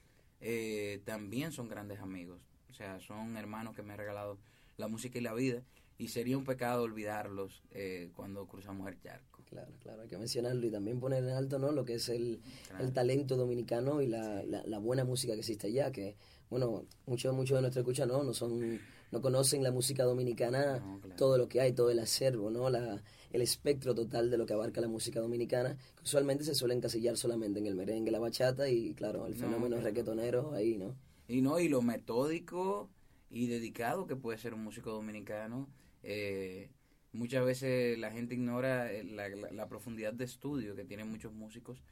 eh, 0.41 1.01
también 1.05 1.51
son 1.51 1.69
grandes 1.69 1.99
amigos. 1.99 2.41
O 2.69 2.73
sea, 2.73 2.99
son 2.99 3.37
hermanos 3.37 3.75
que 3.75 3.83
me 3.83 3.93
han 3.93 3.99
regalado 3.99 4.39
la 4.77 4.87
música 4.87 5.19
y 5.19 5.21
la 5.21 5.33
vida. 5.33 5.61
Y 5.97 6.07
sería 6.07 6.37
un 6.37 6.43
pecado 6.43 6.83
olvidarlos 6.83 7.63
eh, 7.71 8.11
cuando 8.15 8.47
cruzamos 8.47 8.87
el 8.87 8.99
charco. 8.99 9.41
Claro, 9.45 9.71
claro, 9.81 10.01
hay 10.01 10.07
que 10.07 10.17
mencionarlo 10.17 10.65
y 10.65 10.71
también 10.71 10.99
poner 10.99 11.23
en 11.23 11.29
alto 11.29 11.59
¿no? 11.59 11.71
lo 11.71 11.85
que 11.85 11.95
es 11.95 12.09
el, 12.09 12.41
Claro. 12.69 12.83
el 12.85 12.91
talento 12.93 13.35
dominicano 13.37 14.01
y 14.01 14.07
la, 14.07 14.43
la, 14.43 14.63
la 14.65 14.79
buena 14.79 15.03
música 15.03 15.33
que 15.33 15.39
existe 15.41 15.67
allá, 15.67 15.91
que 15.91 16.15
bueno, 16.49 16.85
muchos 17.05 17.33
muchos 17.35 17.57
de 17.57 17.61
nuestra 17.61 17.81
escucha 17.81 18.05
no, 18.07 18.23
no 18.23 18.33
son 18.33 18.79
no 19.11 19.21
conocen 19.21 19.61
la 19.61 19.71
música 19.71 20.03
dominicana, 20.05 20.79
No, 20.79 20.99
claro. 20.99 21.15
todo 21.17 21.37
lo 21.37 21.47
que 21.47 21.61
hay, 21.61 21.71
todo 21.73 21.91
el 21.91 21.99
acervo, 21.99 22.49
¿no? 22.49 22.67
La, 22.71 23.03
el 23.31 23.41
espectro 23.43 23.93
total 23.93 24.31
de 24.31 24.37
lo 24.39 24.47
que 24.47 24.53
abarca 24.53 24.81
la 24.81 24.87
música 24.87 25.19
dominicana, 25.19 25.77
que 25.97 26.03
usualmente 26.03 26.43
se 26.43 26.55
suele 26.55 26.73
encasillar 26.73 27.15
solamente 27.15 27.59
en 27.59 27.67
el 27.67 27.75
merengue, 27.75 28.09
la 28.09 28.17
bachata 28.17 28.67
y 28.69 28.95
claro, 28.95 29.27
el 29.27 29.33
No, 29.33 29.39
fenómeno 29.39 29.79
reggaetonero 29.79 30.53
ahí, 30.53 30.77
¿no? 30.79 30.95
Y 31.27 31.41
no, 31.41 31.59
y 31.59 31.69
lo 31.69 31.83
metódico 31.83 32.89
y 33.29 33.45
dedicado 33.47 34.07
que 34.07 34.15
puede 34.15 34.39
ser 34.39 34.55
un 34.55 34.63
músico 34.63 34.91
dominicano. 34.91 35.67
Eh, 36.03 36.69
muchas 37.13 37.45
veces 37.45 37.97
la 37.99 38.11
gente 38.11 38.35
ignora 38.35 38.91
eh, 38.91 39.03
la, 39.03 39.29
la- 39.29 39.51
la 39.51 39.67
profundidad 39.69 40.13
de 40.13 40.25
estudio 40.25 40.75
que 40.75 40.85
tienen 40.85 41.09
muchos 41.09 41.33
músicos. 41.33 41.83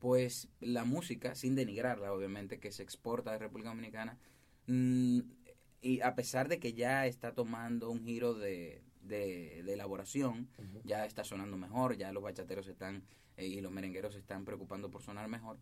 Pues 0.00 0.48
la 0.60 0.84
música, 0.84 1.34
sin 1.34 1.54
denigrarla, 1.54 2.12
obviamente, 2.12 2.60
que 2.60 2.72
se 2.72 2.82
exporta 2.82 3.32
de 3.32 3.38
República 3.38 3.70
Dominicana, 3.70 4.18
mm, 4.66 5.20
y 5.80 6.00
a 6.00 6.14
pesar 6.14 6.48
de 6.48 6.58
que 6.58 6.72
ya 6.74 7.06
está 7.06 7.34
tomando 7.34 7.90
un 7.90 8.04
giro 8.04 8.34
de, 8.34 8.82
de, 9.02 9.62
de 9.64 9.72
elaboración, 9.74 10.48
ya 10.84 11.04
está 11.06 11.24
sonando 11.24 11.56
mejor, 11.56 11.96
ya 11.96 12.12
los 12.12 12.22
bachateros 12.22 12.66
están 12.68 13.04
eh, 13.36 13.46
y 13.46 13.60
los 13.60 13.72
merengueros 13.72 14.14
se 14.14 14.18
están 14.20 14.44
preocupando 14.44 14.90
por 14.90 15.02
sonar 15.02 15.28
mejor, 15.28 15.58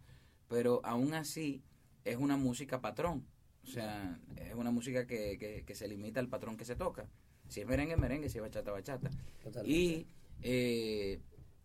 pero 0.48 0.80
aún 0.84 1.14
así 1.14 1.62
es 2.04 2.16
una 2.16 2.36
música 2.36 2.80
patrón. 2.80 3.26
O 3.64 3.66
sea, 3.68 4.18
es 4.36 4.54
una 4.54 4.70
música 4.72 5.06
que, 5.06 5.38
que, 5.38 5.64
que 5.64 5.74
se 5.76 5.86
limita 5.88 6.18
al 6.20 6.28
patrón 6.28 6.56
que 6.56 6.64
se 6.64 6.74
toca. 6.76 7.08
Si 7.52 7.60
es 7.60 7.66
merengue, 7.66 7.98
merengue, 7.98 8.30
si 8.30 8.38
es 8.38 8.42
bachata, 8.42 8.72
bachata. 8.72 9.10
Totalmente. 9.44 9.70
Y 9.70 10.06
eh, 10.40 11.20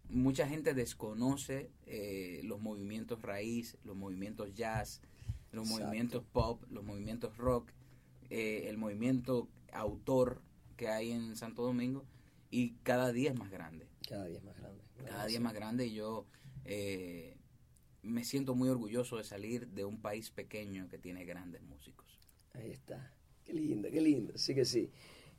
mucha 0.10 0.46
gente 0.46 0.74
desconoce 0.74 1.72
eh, 1.86 2.41
los 2.44 2.60
movimientos 2.60 3.22
raíz, 3.22 3.77
los 3.86 3.96
movimientos 3.96 4.53
jazz, 4.53 5.01
los 5.53 5.63
Exacto. 5.63 5.86
movimientos 5.86 6.24
pop, 6.34 6.62
los 6.70 6.84
movimientos 6.84 7.38
rock, 7.38 7.72
eh, 8.29 8.65
el 8.67 8.77
movimiento 8.77 9.48
autor 9.72 10.41
que 10.75 10.89
hay 10.89 11.12
en 11.12 11.38
Santo 11.38 11.63
Domingo 11.63 12.03
y 12.51 12.72
cada 12.84 13.13
día 13.13 13.32
es 13.32 13.39
más 13.39 13.50
grande. 13.50 13.88
Cada 14.10 14.25
día 14.25 14.39
es 14.39 14.44
más 14.44 14.58
grande. 14.58 14.84
Cada 15.06 15.25
día 15.25 15.38
es 15.38 15.44
más 15.44 15.53
grande 15.53 15.88
y 15.88 15.94
yo 15.94 16.25
eh, 16.65 17.38
me 18.03 18.25
siento 18.25 18.56
muy 18.56 18.67
orgulloso 18.67 19.15
de 19.15 19.24
salir 19.24 19.67
de 19.70 19.86
un 19.86 20.01
país 20.01 20.32
pequeño 20.32 20.89
que 20.89 20.98
tiene 20.98 21.24
grandes 21.24 21.62
músicos. 21.62 22.20
Ahí 22.53 22.72
está. 22.72 23.13
Qué 23.46 23.53
lindo, 23.53 23.89
qué 23.89 24.01
lindo. 24.01 24.38
Sí 24.38 24.53
que 24.53 24.65
sí. 24.65 24.91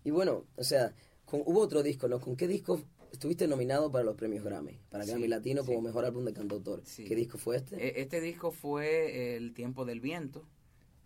Y 0.04 0.10
bueno, 0.10 0.44
o 0.56 0.64
sea, 0.64 0.94
con- 1.24 1.42
hubo 1.46 1.60
otro 1.60 1.82
disco, 1.82 2.08
¿no? 2.08 2.20
¿Con 2.20 2.36
qué 2.36 2.46
disco 2.48 2.80
estuviste 3.12 3.46
nominado 3.48 3.90
para 3.90 4.04
los 4.04 4.16
premios 4.16 4.44
Grammy? 4.44 4.78
Para 4.90 5.04
Sí, 5.04 5.10
Grammy 5.10 5.28
Latino 5.28 5.64
como 5.64 5.78
sí. 5.78 5.84
mejor 5.84 6.04
álbum 6.04 6.24
de 6.24 6.32
cantautor. 6.32 6.82
Sí. 6.84 7.04
¿Qué 7.04 7.14
disco 7.14 7.38
fue 7.38 7.56
este? 7.56 7.76
E- 7.76 8.00
Este 8.00 8.20
disco 8.20 8.50
fue 8.52 9.36
El 9.36 9.52
tiempo 9.54 9.84
del 9.84 10.00
viento. 10.00 10.46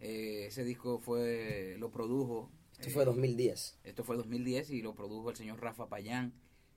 Eh, 0.00 0.46
ese 0.48 0.64
disco 0.64 0.98
fue 0.98 1.76
lo 1.78 1.90
produjo. 1.90 2.50
Esto 2.78 2.90
fue 2.90 3.02
eh, 3.04 3.06
2010. 3.06 3.78
Esto 3.84 4.02
fue 4.04 4.16
2010 4.16 4.70
y 4.70 4.82
lo 4.82 4.94
produjo 4.94 5.30
el 5.30 5.36
señor 5.36 5.60
Rafa 5.60 5.88
Payán, 5.88 6.32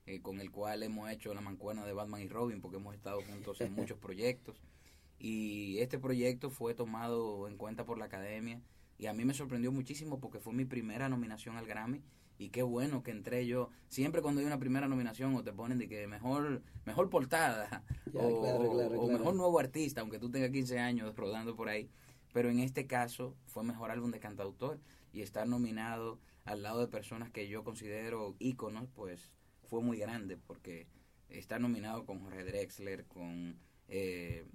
eh, 0.06 0.20
con 0.22 0.40
el 0.40 0.52
cual 0.52 0.82
hemos 0.84 1.10
hecho 1.10 1.34
la 1.34 1.40
mancuerna 1.40 1.84
de 1.84 1.92
Batman 1.92 2.22
y 2.22 2.28
Robin, 2.28 2.60
porque 2.60 2.76
hemos 2.76 2.94
estado 2.94 3.20
juntos 3.22 3.60
en 3.60 3.72
muchos 3.74 3.98
proyectos. 3.98 4.56
Y 5.18 5.78
este 5.78 5.98
proyecto 5.98 6.50
fue 6.50 6.74
tomado 6.74 7.48
en 7.48 7.56
cuenta 7.56 7.84
por 7.84 7.98
la 7.98 8.04
academia 8.04 8.60
y 8.98 9.06
a 9.06 9.12
mí 9.12 9.24
me 9.24 9.34
sorprendió 9.34 9.72
muchísimo 9.72 10.20
porque 10.20 10.40
fue 10.40 10.52
mi 10.52 10.64
primera 10.64 11.08
nominación 11.08 11.56
al 11.56 11.66
Grammy 11.66 12.02
y 12.38 12.50
qué 12.50 12.62
bueno 12.62 13.02
que 13.02 13.10
entré 13.10 13.46
yo. 13.46 13.70
Siempre 13.88 14.22
cuando 14.22 14.40
hay 14.40 14.46
una 14.46 14.58
primera 14.58 14.88
nominación 14.88 15.34
o 15.34 15.42
te 15.42 15.52
ponen 15.52 15.78
de 15.78 15.88
que 15.88 16.06
mejor 16.06 16.62
mejor 16.84 17.10
portada 17.10 17.84
Ya, 18.12 18.22
o, 18.22 18.40
claro, 18.40 18.70
claro, 18.70 19.00
o 19.00 19.06
claro. 19.06 19.18
mejor 19.18 19.34
nuevo 19.34 19.58
artista, 19.58 20.00
aunque 20.00 20.18
tú 20.18 20.30
tengas 20.30 20.50
15 20.50 20.78
años 20.78 21.14
rodando 21.16 21.56
por 21.56 21.68
ahí. 21.68 21.90
Pero 22.32 22.50
en 22.50 22.60
este 22.60 22.86
caso 22.86 23.34
fue 23.46 23.64
mejor 23.64 23.90
álbum 23.90 24.10
de 24.10 24.20
cantautor 24.20 24.78
y 25.12 25.22
estar 25.22 25.46
nominado 25.46 26.18
al 26.44 26.62
lado 26.62 26.80
de 26.80 26.88
personas 26.88 27.30
que 27.30 27.48
yo 27.48 27.64
considero 27.64 28.36
íconos, 28.38 28.88
pues 28.94 29.32
fue 29.64 29.82
muy 29.82 29.98
grande 29.98 30.36
porque 30.36 30.86
estar 31.28 31.60
nominado 31.60 32.04
con 32.04 32.20
Jorge 32.20 32.44
Drexler, 32.44 33.04
con 33.06 33.58
eh, 33.88 34.46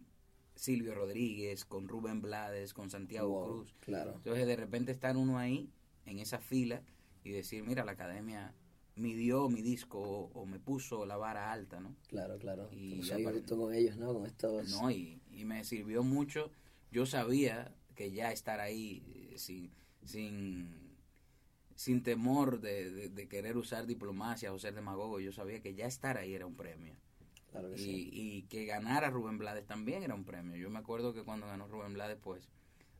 Silvio 0.61 0.93
Rodríguez, 0.93 1.65
con 1.65 1.87
Rubén 1.87 2.21
Blades, 2.21 2.73
con 2.75 2.91
Santiago 2.91 3.29
Wow, 3.29 3.45
Cruz. 3.45 3.75
Claro. 3.79 4.13
Entonces 4.17 4.45
de 4.45 4.55
repente 4.55 4.91
estar 4.91 5.17
uno 5.17 5.39
ahí, 5.39 5.71
en 6.05 6.19
esa 6.19 6.37
fila, 6.39 6.83
y 7.23 7.31
decir, 7.31 7.63
mira, 7.63 7.83
la 7.83 7.93
academia 7.93 8.53
midió 8.95 9.49
mi 9.49 9.63
disco 9.63 9.99
o, 9.99 10.31
o 10.39 10.45
me 10.45 10.59
puso 10.59 11.07
la 11.07 11.17
vara 11.17 11.51
alta, 11.51 11.79
¿no? 11.79 11.95
Claro, 12.07 12.37
claro. 12.37 12.69
Y 12.71 13.01
ya 13.01 13.17
con 13.57 13.73
ellos, 13.73 13.97
¿no? 13.97 14.13
Con 14.13 14.25
estos... 14.27 14.69
No, 14.69 14.91
y, 14.91 15.19
y 15.31 15.45
me 15.45 15.63
sirvió 15.63 16.03
mucho. 16.03 16.51
Yo 16.91 17.07
sabía 17.07 17.73
que 17.95 18.11
ya 18.11 18.31
estar 18.31 18.59
ahí 18.59 19.01
eh, 19.31 19.39
sin, 19.39 19.71
sin, 20.05 20.69
sin 21.75 22.03
temor 22.03 22.61
de, 22.61 22.91
de- 22.91 23.09
de 23.09 23.27
querer 23.27 23.57
usar 23.57 23.87
diplomacia 23.87 24.53
o 24.53 24.59
ser 24.59 24.75
demagogo, 24.75 25.19
yo 25.19 25.31
sabía 25.31 25.59
que 25.61 25.73
ya 25.73 25.87
estar 25.87 26.17
ahí 26.17 26.35
era 26.35 26.45
un 26.45 26.55
premio. 26.55 26.93
Claro 27.51 27.69
que 27.69 27.75
Y, 27.75 27.83
sí. 27.83 28.09
y 28.13 28.41
que 28.43 28.65
ganara 28.65 29.09
Rubén 29.09 29.37
Blades 29.37 29.65
también 29.65 30.03
era 30.03 30.15
un 30.15 30.23
premio. 30.23 30.55
Yo 30.55 30.69
me 30.69 30.79
acuerdo 30.79 31.13
que 31.13 31.23
cuando 31.23 31.47
ganó 31.47 31.67
Rubén 31.67 31.93
Blades, 31.93 32.17
pues 32.21 32.47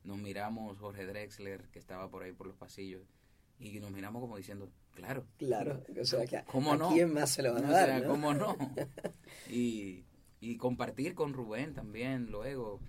nos 0.04 0.18
miramos 0.18 0.78
Jorge 0.78 1.06
Drexler, 1.06 1.68
que 1.70 1.78
estaba 1.78 2.10
por 2.10 2.22
ahí 2.22 2.32
por 2.32 2.46
los 2.46 2.56
pasillos, 2.56 3.02
y 3.58 3.78
nos 3.80 3.90
miramos 3.92 4.20
como 4.20 4.36
diciendo, 4.36 4.68
claro. 4.94 5.24
Claro, 5.38 5.82
o 6.00 6.04
sea, 6.04 6.26
que 6.26 6.36
a, 6.38 6.44
¿Cómo 6.44 6.72
¿a 6.72 6.76
no? 6.76 6.90
quién 6.92 7.12
más 7.14 7.30
se 7.30 7.42
lo 7.42 7.54
van 7.54 7.64
a 7.64 7.68
O 7.68 7.72
dar, 7.72 7.88
sea, 7.88 8.00
no? 8.00 8.08
¿cómo 8.08 8.34
no? 8.34 8.56
Y, 9.50 10.04
y 10.40 10.56
compartir 10.56 11.14
con 11.14 11.32
Rubén 11.32 11.72
también 11.74 12.26
luego. 12.30 12.80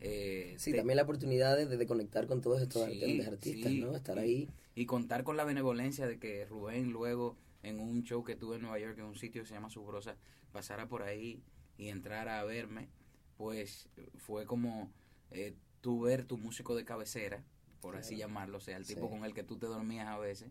eh, 0.00 0.54
Sí, 0.58 0.70
te- 0.72 0.78
también 0.78 0.96
la 0.96 1.02
oportunidad 1.02 1.56
de, 1.56 1.66
de 1.66 1.86
conectar 1.86 2.26
con 2.26 2.40
todos 2.40 2.60
estos 2.62 2.84
Sí, 2.90 2.98
grandes 3.00 3.28
artistas, 3.28 3.72
sí, 3.72 3.80
¿no? 3.80 3.94
Estar 3.96 4.16
y- 4.18 4.20
ahí. 4.20 4.48
Y 4.74 4.86
contar 4.86 5.24
con 5.24 5.36
la 5.36 5.44
benevolencia 5.44 6.06
de 6.06 6.18
que 6.18 6.46
Rubén 6.46 6.92
luego 6.92 7.36
en 7.62 7.78
un 7.80 8.02
show 8.02 8.24
que 8.24 8.36
tuve 8.36 8.56
en 8.56 8.62
Nueva 8.62 8.78
York, 8.78 8.98
en 8.98 9.04
un 9.04 9.16
sitio 9.16 9.42
que 9.42 9.48
se 9.48 9.54
llama 9.54 9.70
Subrosa, 9.70 10.16
pasara 10.52 10.88
por 10.88 11.02
ahí 11.02 11.42
y 11.76 11.88
entrara 11.88 12.40
a 12.40 12.44
verme, 12.44 12.88
pues 13.36 13.88
fue 14.18 14.46
como 14.46 14.92
eh, 15.30 15.54
tú 15.80 16.00
ver 16.02 16.24
tu 16.24 16.36
músico 16.38 16.74
de 16.74 16.84
cabecera, 16.84 17.44
por 17.80 17.96
así 17.96 18.16
llamarlo, 18.16 18.58
o 18.58 18.60
sea, 18.60 18.76
el 18.76 18.86
tipo 18.86 19.06
Sí. 19.06 19.08
con 19.08 19.24
el 19.24 19.32
que 19.34 19.42
tú 19.44 19.56
te 19.58 19.66
dormías 19.66 20.06
a 20.08 20.18
veces, 20.18 20.50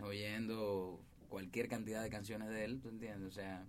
oyendo 0.00 1.00
cualquier 1.28 1.68
cantidad 1.68 2.02
de 2.02 2.10
canciones 2.10 2.48
de 2.48 2.64
él, 2.64 2.80
¿tú 2.80 2.88
entiendes? 2.88 3.28
O 3.28 3.32
sea, 3.32 3.66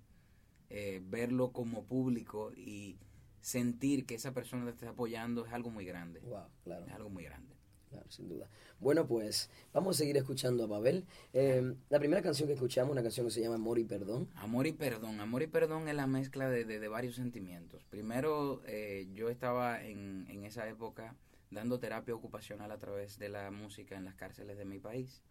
eh, 0.69 1.01
verlo 1.05 1.51
como 1.51 1.85
público 1.85 2.51
y 2.55 2.97
sentir 3.41 4.05
que 4.05 4.15
esa 4.15 4.33
persona 4.33 4.65
te 4.65 4.71
está 4.71 4.89
apoyando 4.89 5.45
es 5.45 5.53
algo 5.53 5.69
muy 5.69 5.85
grande. 5.85 6.19
Wow, 6.21 6.47
claro. 6.63 6.85
Es 6.85 6.91
algo 6.93 7.09
muy 7.09 7.23
grande. 7.23 7.55
Claro, 7.93 8.09
sin 8.09 8.27
duda. 8.27 8.49
Bueno, 8.79 9.05
pues 9.05 9.51
vamos 9.71 9.95
a 9.95 9.99
seguir 9.99 10.17
escuchando 10.17 10.63
a 10.63 10.67
Babel. 10.67 11.05
Eh, 11.31 11.75
la 11.89 11.99
primera 11.99 12.23
canción 12.23 12.47
que 12.47 12.53
escuchamos, 12.55 12.91
una 12.91 13.03
canción 13.03 13.27
que 13.27 13.31
se 13.31 13.41
llama 13.41 13.55
Amor 13.55 13.77
y 13.77 13.83
Perdón. 13.83 14.27
Amor 14.35 14.65
y 14.65 14.71
perdón. 14.73 15.19
Amor 15.19 15.43
y 15.43 15.47
perdón 15.47 15.87
es 15.87 15.93
la 15.93 16.07
mezcla 16.07 16.49
de, 16.49 16.65
de- 16.65 16.79
de 16.79 16.87
varios 16.87 17.13
sentimientos. 17.15 17.83
Primero, 17.91 18.63
eh, 18.65 19.07
yo 19.13 19.29
estaba 19.29 19.83
en, 19.83 20.25
en 20.27 20.43
esa 20.43 20.67
época 20.67 21.15
dando 21.51 21.79
terapia 21.79 22.15
ocupacional 22.15 22.71
a 22.71 22.79
través 22.79 23.19
de 23.19 23.29
la 23.29 23.51
música 23.51 23.95
en 23.95 24.05
las 24.05 24.15
cárceles 24.15 24.57
de 24.57 24.65
mi 24.65 24.79
país. 24.79 25.21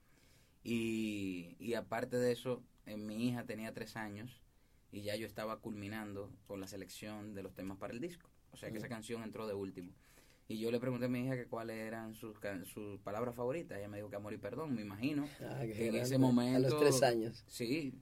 Y, 0.62 1.56
y 1.58 1.74
aparte 1.74 2.16
de 2.18 2.30
eso, 2.30 2.62
eh, 2.86 2.96
mi 2.96 3.26
hija 3.28 3.44
tenía 3.44 3.74
tres 3.74 3.96
años 3.96 4.40
y 4.92 5.02
ya 5.02 5.16
yo 5.16 5.26
estaba 5.26 5.58
culminando 5.58 6.30
con 6.46 6.60
la 6.60 6.68
selección 6.68 7.34
de 7.34 7.42
los 7.42 7.54
temas 7.54 7.78
para 7.78 7.92
el 7.92 7.98
disco. 8.00 8.30
O 8.52 8.56
sea 8.56 8.70
que 8.70 8.78
esa 8.78 8.88
canción 8.88 9.24
entró 9.24 9.48
de 9.48 9.54
último. 9.54 9.92
Y 10.52 10.58
yo 10.58 10.70
le 10.70 10.78
pregunté 10.80 11.06
a 11.06 11.08
mi 11.08 11.24
hija 11.24 11.34
que 11.34 11.46
cuáles 11.46 11.78
eran 11.78 12.12
sus, 12.12 12.36
sus 12.66 13.00
palabras 13.00 13.34
favoritas. 13.34 13.78
Ella 13.78 13.88
me 13.88 13.96
dijo 13.96 14.10
que 14.10 14.16
amor 14.16 14.34
y 14.34 14.36
perdón, 14.36 14.74
me 14.74 14.82
imagino. 14.82 15.26
Ah, 15.40 15.62
que 15.62 15.88
en 15.88 15.94
ese 15.96 16.16
A 16.16 16.18
momento... 16.18 16.68
los 16.68 16.78
tres 16.78 17.02
años. 17.02 17.42
Sí, 17.48 17.94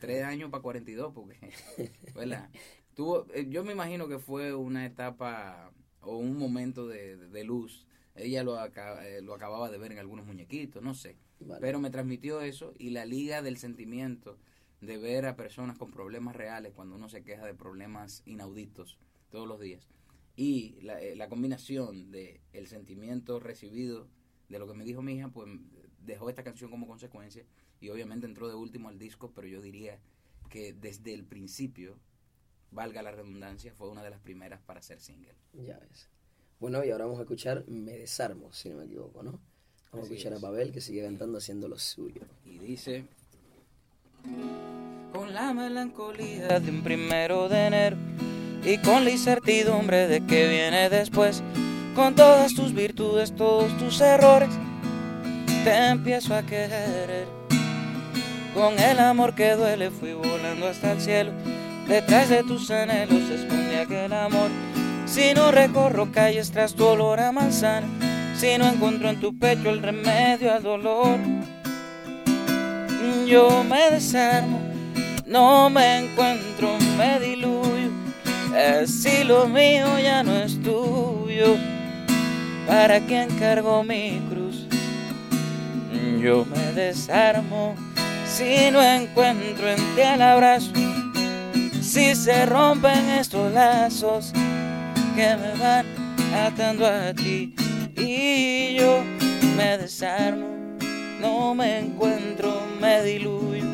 tres 0.00 0.24
años 0.24 0.50
para 0.50 0.60
42, 0.60 1.12
porque, 1.14 1.36
¿verdad? 2.16 2.50
Tuvo, 2.94 3.26
eh, 3.32 3.46
yo 3.48 3.62
me 3.62 3.72
imagino 3.74 4.08
que 4.08 4.18
fue 4.18 4.52
una 4.54 4.84
etapa 4.86 5.72
o 6.00 6.16
un 6.16 6.36
momento 6.36 6.88
de, 6.88 7.16
de- 7.16 7.44
luz. 7.44 7.86
Ella 8.16 8.42
lo, 8.42 8.58
aca- 8.58 9.06
eh, 9.08 9.22
lo 9.22 9.32
acababa 9.32 9.70
de 9.70 9.78
ver 9.78 9.92
en 9.92 9.98
algunos 10.00 10.26
muñequitos, 10.26 10.82
no 10.82 10.94
sé. 10.94 11.16
Vale. 11.38 11.60
Pero 11.60 11.78
me 11.78 11.90
transmitió 11.90 12.40
eso 12.40 12.72
y 12.76 12.90
la 12.90 13.04
liga 13.06 13.40
del 13.40 13.56
sentimiento 13.56 14.36
de 14.80 14.98
ver 14.98 15.26
a 15.26 15.36
personas 15.36 15.78
con 15.78 15.92
problemas 15.92 16.34
reales 16.34 16.72
cuando 16.74 16.96
uno 16.96 17.08
se 17.08 17.22
queja 17.22 17.46
de 17.46 17.54
problemas 17.54 18.22
inauditos 18.26 18.98
todos 19.30 19.46
los 19.46 19.60
días. 19.60 19.88
Y 20.36 20.80
la, 20.82 21.00
eh, 21.00 21.14
la 21.14 21.28
combinación 21.28 22.10
de 22.10 22.40
el 22.52 22.66
sentimiento 22.66 23.38
recibido 23.38 24.08
de 24.48 24.58
lo 24.58 24.66
que 24.66 24.74
me 24.74 24.84
dijo 24.84 25.02
mi 25.02 25.14
hija, 25.14 25.28
pues 25.28 25.48
dejó 26.04 26.28
esta 26.28 26.42
canción 26.44 26.70
como 26.70 26.86
consecuencia 26.86 27.44
y 27.80 27.88
obviamente 27.90 28.26
entró 28.26 28.48
de 28.48 28.54
último 28.54 28.88
al 28.88 28.98
disco, 28.98 29.32
pero 29.34 29.46
yo 29.46 29.60
diría 29.60 29.98
que 30.50 30.72
desde 30.72 31.12
el 31.14 31.24
principio, 31.24 31.98
valga 32.70 33.02
la 33.02 33.12
redundancia, 33.12 33.72
fue 33.74 33.88
una 33.88 34.02
de 34.02 34.10
las 34.10 34.20
primeras 34.20 34.60
para 34.62 34.82
ser 34.82 35.00
single. 35.00 35.34
Ya 35.52 35.78
ves. 35.78 36.08
Bueno, 36.60 36.84
y 36.84 36.90
ahora 36.90 37.04
vamos 37.04 37.20
a 37.20 37.22
escuchar 37.22 37.64
Me 37.68 37.92
Desarmo, 37.98 38.52
si 38.52 38.68
no 38.70 38.78
me 38.78 38.84
equivoco, 38.84 39.22
¿no? 39.22 39.32
Vamos 39.92 40.06
Así 40.06 40.14
a 40.14 40.16
escuchar 40.16 40.32
es. 40.32 40.38
a 40.38 40.42
Babel 40.42 40.72
que 40.72 40.80
sigue 40.80 41.02
cantando 41.02 41.38
haciendo 41.38 41.68
lo 41.68 41.78
suyo. 41.78 42.22
Y 42.44 42.58
dice, 42.58 43.04
con 45.12 45.32
la 45.32 45.52
melancolía 45.52 46.58
de 46.58 46.70
un 46.70 46.82
primero 46.82 47.48
de 47.48 47.66
enero 47.66 47.96
y 48.64 48.78
con 48.78 49.04
la 49.04 49.10
incertidumbre 49.10 50.08
de 50.08 50.24
que 50.24 50.48
viene 50.48 50.88
después, 50.88 51.42
con 51.94 52.14
todas 52.14 52.54
tus 52.54 52.72
virtudes, 52.72 53.34
todos 53.36 53.76
tus 53.78 54.00
errores, 54.00 54.50
te 55.64 55.88
empiezo 55.88 56.34
a 56.34 56.42
querer. 56.42 57.26
Con 58.54 58.78
el 58.78 58.98
amor 59.00 59.34
que 59.34 59.52
duele 59.52 59.90
fui 59.90 60.12
volando 60.12 60.68
hasta 60.68 60.92
el 60.92 61.00
cielo, 61.00 61.32
detrás 61.88 62.28
de 62.28 62.42
tus 62.44 62.70
anhelos 62.70 63.28
se 63.28 63.34
esconde 63.34 63.78
aquel 63.78 64.12
amor. 64.12 64.50
Si 65.06 65.34
no 65.34 65.50
recorro 65.50 66.10
calles 66.10 66.50
tras 66.50 66.74
tu 66.74 66.84
olor 66.86 67.20
a 67.20 67.32
manzana, 67.32 67.86
si 68.36 68.56
no 68.58 68.66
encuentro 68.66 69.10
en 69.10 69.20
tu 69.20 69.38
pecho 69.38 69.70
el 69.70 69.82
remedio 69.82 70.52
al 70.52 70.62
dolor, 70.62 71.18
yo 73.26 73.64
me 73.64 73.90
desarmo, 73.90 74.60
no 75.26 75.68
me 75.68 75.98
encuentro, 75.98 76.70
me 76.96 77.20
diluyo. 77.20 77.73
Si 78.86 79.24
lo 79.24 79.46
mío 79.46 79.98
ya 79.98 80.22
no 80.22 80.32
es 80.36 80.60
tuyo, 80.62 81.56
¿para 82.66 83.00
quién 83.00 83.28
cargo 83.38 83.82
mi 83.82 84.20
cruz? 84.30 84.66
Yo 86.20 86.44
me 86.46 86.72
desarmo 86.72 87.74
si 88.26 88.70
no 88.70 88.82
encuentro 88.82 89.68
en 89.68 89.76
ti 89.76 90.00
el 90.00 90.22
abrazo, 90.22 90.72
si 91.82 92.14
se 92.14 92.46
rompen 92.46 93.10
estos 93.10 93.52
lazos 93.52 94.32
que 95.14 95.36
me 95.36 95.54
van 95.60 95.86
atando 96.34 96.86
a 96.86 97.12
ti. 97.12 97.54
Y 97.96 98.76
yo 98.76 99.02
me 99.56 99.78
desarmo, 99.78 100.48
no 101.20 101.54
me 101.54 101.80
encuentro, 101.80 102.62
me 102.80 103.02
diluyo, 103.02 103.64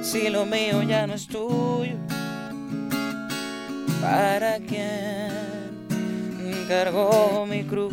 si 0.00 0.28
lo 0.30 0.46
mío 0.46 0.82
ya 0.82 1.06
no 1.06 1.14
es 1.14 1.26
tuyo, 1.26 1.96
¿para 4.10 4.58
quién 4.58 5.28
cargo 6.66 7.46
mi 7.46 7.62
cruz? 7.64 7.92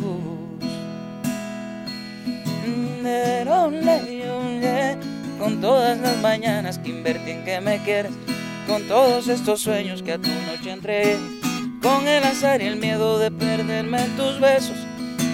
Con 5.38 5.60
todas 5.60 5.98
las 5.98 6.16
mañanas 6.18 6.78
que 6.78 6.90
invertí 6.90 7.30
en 7.30 7.44
que 7.44 7.60
me 7.60 7.78
quieras, 7.82 8.12
con 8.66 8.82
todos 8.88 9.28
estos 9.28 9.60
sueños 9.60 10.02
que 10.02 10.12
a 10.12 10.18
tu 10.18 10.28
noche 10.28 10.72
entregué, 10.72 11.16
con 11.82 12.08
el 12.08 12.24
azar 12.24 12.60
y 12.62 12.66
el 12.66 12.76
miedo 12.76 13.18
de 13.18 13.30
perderme 13.30 14.02
en 14.02 14.16
tus 14.16 14.40
besos, 14.40 14.76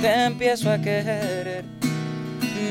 te 0.02 0.24
empiezo 0.24 0.70
a 0.70 0.78
querer. 0.78 1.64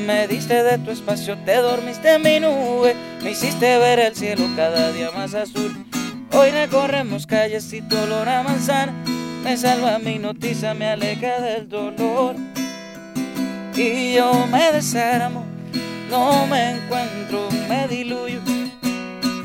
Me 0.06 0.28
diste 0.28 0.62
de 0.62 0.78
tu 0.78 0.90
espacio, 0.90 1.36
te 1.44 1.56
dormiste 1.56 2.14
en 2.14 2.22
mi 2.22 2.38
nube, 2.38 2.94
me 3.22 3.30
hiciste 3.32 3.78
ver 3.78 3.98
el 3.98 4.14
cielo 4.14 4.44
cada 4.54 4.92
día 4.92 5.10
más 5.10 5.34
azul. 5.34 5.91
Hoy 6.34 6.50
recorremos 6.50 7.26
calles 7.26 7.72
y 7.72 7.82
tu 7.82 7.96
olor 7.96 8.28
a 8.28 8.42
manzana 8.42 8.92
me 9.44 9.56
salva 9.56 9.98
mi 9.98 10.18
noticia, 10.18 10.72
me 10.72 10.88
aleja 10.88 11.40
del 11.40 11.68
dolor. 11.68 12.36
Y 13.74 14.14
yo 14.14 14.46
me 14.46 14.72
desarmo 14.72 15.44
no 16.12 16.46
me 16.46 16.72
encuentro, 16.72 17.48
me 17.68 17.88
diluyo. 17.88 18.40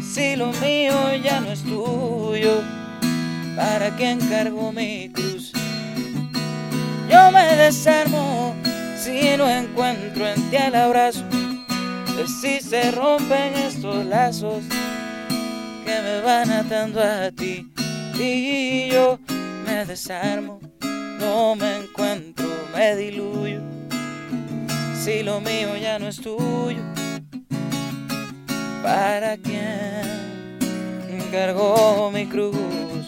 Si 0.02 0.36
lo 0.36 0.52
mío 0.54 1.16
ya 1.24 1.40
no 1.40 1.52
es 1.52 1.64
tuyo, 1.64 2.62
¿para 3.56 3.96
qué 3.96 4.12
encargo 4.12 4.74
mi 4.74 5.10
cruz? 5.10 5.54
Yo 7.10 7.32
me 7.32 7.56
desarmo 7.56 8.54
si 8.98 9.38
no 9.38 9.50
encuentro 9.50 10.28
en 10.28 10.50
ti 10.50 10.58
el 10.58 10.76
abrazo. 10.76 11.24
Si 12.42 12.60
se 12.60 12.92
rompen 12.92 13.54
estos 13.56 14.06
lazos 14.06 14.64
que 15.88 16.02
me 16.02 16.22
van 16.22 16.52
atando 16.52 17.02
a 17.02 17.32
ti 17.32 17.72
y 18.20 18.90
yo 18.92 19.18
me 19.66 19.86
desarmo, 19.86 20.60
no 21.18 21.56
me 21.56 21.78
encuentro, 21.78 22.46
me 22.76 22.94
diluyo 22.98 23.62
si 25.08 25.24
lo 25.24 25.40
mío 25.40 25.78
ya 25.82 25.98
no 25.98 26.10
es 26.10 26.18
tuyo? 26.18 26.82
¿Para 28.84 29.38
quién 29.38 30.04
cargó 31.32 32.12
mi 32.12 32.26
cruz? 32.26 33.08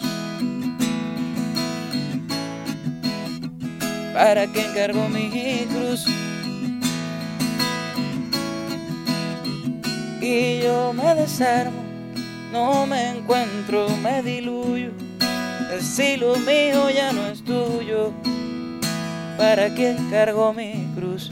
¿Para 4.14 4.46
quién 4.46 4.72
cargó 4.72 5.06
mi 5.10 5.66
cruz? 5.70 6.06
Y 10.22 10.60
yo 10.62 10.94
me 10.94 11.14
desarmo, 11.14 11.82
no 12.52 12.86
me 12.86 13.10
encuentro, 13.10 13.88
me 14.02 14.22
diluyo. 14.22 14.90
Si 15.80 16.16
lo 16.16 16.36
mío 16.36 16.90
ya 16.90 17.12
no 17.12 17.26
es 17.28 17.42
tuyo, 17.42 18.12
¿para 19.36 19.68
quién 19.74 20.10
cargó 20.10 20.52
mi 20.52 20.88
cruz? 20.94 21.30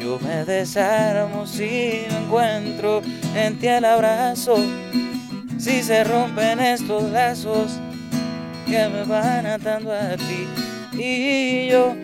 Yo 0.00 0.18
me 0.20 0.44
desarmo 0.44 1.46
si 1.46 2.04
no 2.10 2.18
encuentro 2.18 3.02
en 3.34 3.58
ti 3.58 3.66
el 3.66 3.84
abrazo, 3.84 4.56
si 5.58 5.82
se 5.82 6.04
rompen 6.04 6.60
estos 6.60 7.10
lazos 7.10 7.78
que 8.66 8.88
me 8.88 9.02
van 9.04 9.46
atando 9.46 9.92
a 9.92 10.16
ti. 10.16 10.46
Y 10.98 11.68
yo 11.68 11.94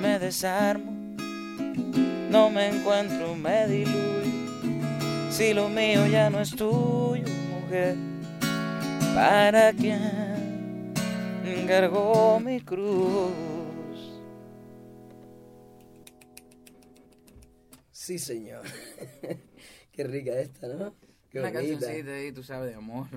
me 0.00 0.18
desarmo, 0.18 0.92
no 2.30 2.50
me 2.50 2.68
encuentro, 2.68 3.34
me 3.36 3.66
diluyo, 3.68 4.31
si 5.42 5.54
lo 5.54 5.68
mío 5.68 6.06
ya 6.06 6.30
no 6.30 6.40
es 6.40 6.50
tuyo, 6.54 7.24
mujer, 7.50 7.96
¿para 9.12 9.72
quién 9.72 10.94
cargó 11.66 12.38
mi 12.38 12.60
cruz? 12.60 13.32
Sí, 17.90 18.20
señor. 18.20 18.62
Qué 19.92 20.04
rica 20.04 20.30
esta, 20.38 20.68
¿no? 20.68 20.94
Qué 21.28 21.40
Una 21.40 21.50
bonita. 21.50 21.76
cancioncita 21.76 22.12
ahí, 22.12 22.30
tú 22.30 22.44
sabes, 22.44 22.70
de 22.70 22.76
amor. 22.76 23.08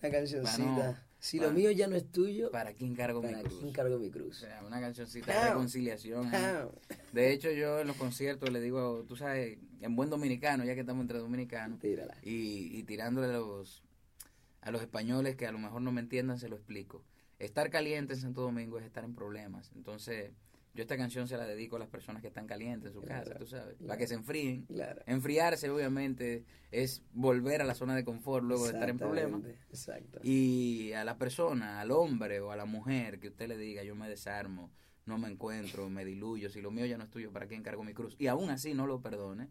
Una 0.00 0.10
cancioncita. 0.10 0.64
Bueno, 0.64 0.96
si 1.24 1.38
para- 1.38 1.50
lo 1.50 1.56
mío 1.56 1.70
ya 1.70 1.86
no 1.86 1.96
es 1.96 2.10
tuyo, 2.12 2.50
¿Para 2.50 2.74
quién 2.74 2.94
cargo 2.94 3.22
mi 3.22 3.28
¿para 3.28 3.42
cruz? 3.42 3.58
quién 3.60 3.72
cargo 3.72 3.98
mi 3.98 4.08
O 4.08 4.12
cruz? 4.12 4.36
sea, 4.38 4.62
una 4.66 4.78
cancioncita 4.80 5.32
de 5.32 5.48
reconciliación. 5.48 6.30
¿eh? 6.34 6.66
De 7.12 7.32
hecho, 7.32 7.50
yo 7.50 7.80
en 7.80 7.86
los 7.86 7.96
conciertos 7.96 8.50
le 8.50 8.60
digo, 8.60 9.04
tú 9.08 9.16
sabes, 9.16 9.58
en 9.80 9.96
buen 9.96 10.10
dominicano, 10.10 10.64
ya 10.64 10.74
que 10.74 10.80
estamos 10.80 11.02
entre 11.02 11.18
dominicanos, 11.18 11.78
Tírala. 11.80 12.14
y, 12.22 12.76
y 12.78 12.82
tirándole 12.82 13.32
los, 13.32 13.82
a 14.60 14.70
los 14.70 14.82
españoles 14.82 15.34
que 15.36 15.46
a 15.46 15.52
lo 15.52 15.58
mejor 15.58 15.80
no 15.82 15.92
me 15.92 16.00
entiendan, 16.02 16.38
se 16.38 16.48
lo 16.48 16.56
explico. 16.56 17.02
Estar 17.38 17.70
caliente 17.70 18.14
en 18.14 18.20
Santo 18.20 18.42
Domingo 18.42 18.78
es 18.78 18.84
estar 18.84 19.04
en 19.04 19.14
problemas. 19.14 19.70
Entonces, 19.74 20.30
yo 20.74 20.82
esta 20.82 20.96
canción 20.96 21.28
se 21.28 21.36
la 21.36 21.46
dedico 21.46 21.76
a 21.76 21.78
las 21.78 21.88
personas 21.88 22.20
que 22.20 22.28
están 22.28 22.46
calientes 22.46 22.88
en 22.88 22.94
su 22.94 23.00
Claro, 23.02 23.24
casa, 23.24 23.38
tú 23.38 23.46
sabes, 23.46 23.74
claro. 23.76 23.86
para 23.86 23.98
que 23.98 24.06
se 24.06 24.14
enfríen. 24.14 24.62
Claro. 24.66 25.02
Enfriarse, 25.06 25.70
obviamente, 25.70 26.44
es 26.72 27.02
volver 27.12 27.62
a 27.62 27.64
la 27.64 27.74
zona 27.74 27.94
de 27.94 28.04
confort 28.04 28.44
luego 28.44 28.64
de 28.66 28.72
estar 28.72 28.88
en 28.90 28.98
problemas. 28.98 29.42
Exacto. 29.70 30.18
Y 30.22 30.92
a 30.92 31.04
la 31.04 31.16
persona, 31.16 31.80
al 31.80 31.90
hombre 31.92 32.40
o 32.40 32.50
a 32.50 32.56
la 32.56 32.64
mujer 32.64 33.20
que 33.20 33.28
usted 33.28 33.46
le 33.48 33.56
diga, 33.56 33.84
yo 33.84 33.94
me 33.94 34.08
desarmo, 34.08 34.70
no 35.06 35.16
me 35.18 35.28
encuentro, 35.28 35.88
me 35.90 36.04
diluyo, 36.04 36.50
si 36.50 36.60
lo 36.60 36.70
mío 36.70 36.86
ya 36.86 36.96
no 36.98 37.04
es 37.04 37.10
tuyo, 37.10 37.30
¿para 37.32 37.46
qué 37.46 37.54
encargo 37.54 37.84
mi 37.84 37.94
cruz? 37.94 38.16
Y 38.18 38.26
aún 38.26 38.50
así 38.50 38.74
no 38.74 38.86
lo 38.86 39.00
perdone, 39.00 39.48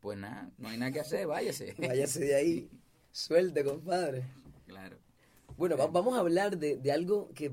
pues 0.00 0.18
nada, 0.18 0.50
no 0.58 0.68
hay 0.68 0.76
nada 0.78 0.90
que 0.92 1.00
hacer, 1.00 1.26
váyase. 1.26 1.74
Váyase 1.78 2.20
de 2.24 2.34
ahí. 2.34 2.70
Suelte, 3.12 3.62
compadre. 3.64 4.24
Claro. 4.66 4.98
Bueno, 5.56 5.76
va- 5.76 5.86
vamos 5.86 6.16
a 6.16 6.20
hablar 6.20 6.58
de, 6.58 6.76
de 6.78 6.90
algo 6.90 7.30
que 7.32 7.52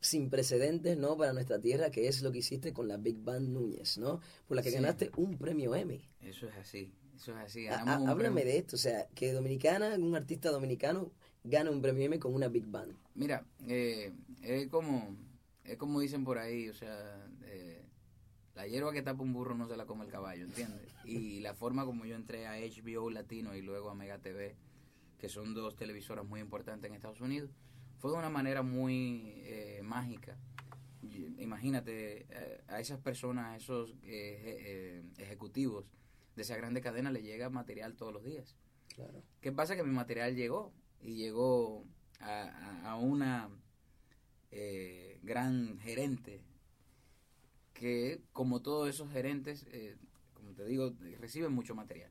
sin 0.00 0.30
precedentes, 0.30 0.96
¿no? 0.96 1.16
Para 1.16 1.32
nuestra 1.32 1.58
tierra, 1.60 1.90
que 1.90 2.08
es 2.08 2.22
lo 2.22 2.30
que 2.32 2.38
hiciste 2.38 2.72
con 2.72 2.88
la 2.88 2.96
Big 2.96 3.18
Band 3.18 3.48
Núñez, 3.48 3.98
¿no? 3.98 4.20
Por 4.46 4.56
la 4.56 4.62
que 4.62 4.70
Sí. 4.70 4.76
ganaste 4.76 5.10
un 5.16 5.36
premio 5.38 5.74
Emmy. 5.74 6.00
Eso 6.20 6.48
es 6.48 6.56
así, 6.56 6.92
eso 7.16 7.32
es 7.32 7.38
así. 7.38 7.68
Há- 7.68 7.82
un 7.98 8.08
Háblame 8.08 8.40
premio. 8.40 8.44
de 8.44 8.58
esto, 8.58 8.76
o 8.76 8.78
sea, 8.78 9.06
que 9.14 9.32
dominicana, 9.32 9.94
un 9.96 10.14
artista 10.14 10.50
dominicano 10.50 11.10
gana 11.44 11.70
un 11.70 11.80
premio 11.82 12.04
Emmy 12.06 12.18
con 12.18 12.34
una 12.34 12.48
Big 12.48 12.66
Band. 12.66 12.94
Mira, 13.14 13.44
eh, 13.66 14.12
es 14.42 14.68
como 14.68 15.16
es 15.64 15.76
como 15.76 16.00
dicen 16.00 16.24
por 16.24 16.38
ahí, 16.38 16.68
o 16.70 16.74
sea, 16.74 17.28
eh, 17.44 17.82
la 18.54 18.66
hierba 18.66 18.90
que 18.92 19.02
tapa 19.02 19.22
un 19.22 19.34
burro 19.34 19.54
no 19.54 19.68
se 19.68 19.76
la 19.76 19.84
come 19.84 20.04
el 20.06 20.10
caballo, 20.10 20.44
¿entiendes? 20.44 20.80
Y 21.04 21.40
la 21.40 21.54
forma 21.54 21.84
como 21.84 22.06
yo 22.06 22.16
entré 22.16 22.46
a 22.46 22.56
HBO 22.56 23.10
Latino 23.10 23.54
y 23.54 23.60
luego 23.60 23.90
a 23.90 23.94
Mega 23.94 24.18
TV, 24.18 24.56
que 25.18 25.28
son 25.28 25.52
dos 25.52 25.76
televisoras 25.76 26.24
muy 26.24 26.40
importantes 26.40 26.88
en 26.88 26.94
Estados 26.94 27.20
Unidos, 27.20 27.50
fue 27.98 28.10
de 28.12 28.18
una 28.18 28.30
manera 28.30 28.62
muy 28.62 29.34
eh, 29.44 29.80
mágica. 29.82 30.36
Imagínate, 31.38 32.26
eh, 32.30 32.60
a 32.68 32.80
esas 32.80 32.98
personas, 33.00 33.46
a 33.46 33.56
esos 33.56 33.90
eh, 34.02 35.02
eh, 35.02 35.02
ejecutivos 35.18 35.86
de 36.36 36.42
esa 36.42 36.56
grande 36.56 36.80
cadena 36.80 37.10
le 37.10 37.22
llega 37.22 37.48
material 37.50 37.94
todos 37.96 38.12
los 38.12 38.24
días. 38.24 38.56
Claro. 38.94 39.22
¿Qué 39.40 39.52
pasa? 39.52 39.76
Que 39.76 39.82
mi 39.82 39.92
material 39.94 40.34
llegó 40.34 40.72
y 41.00 41.14
llegó 41.14 41.84
a, 42.20 42.42
a- 42.42 42.90
a 42.92 42.96
una 42.96 43.48
eh, 44.50 45.18
gran 45.22 45.78
gerente 45.78 46.42
que, 47.74 48.20
como 48.32 48.60
todos 48.60 48.88
esos 48.88 49.10
gerentes, 49.12 49.66
eh, 49.70 49.96
como 50.34 50.52
te 50.52 50.64
digo, 50.66 50.94
reciben 51.18 51.52
mucho 51.52 51.74
material. 51.74 52.10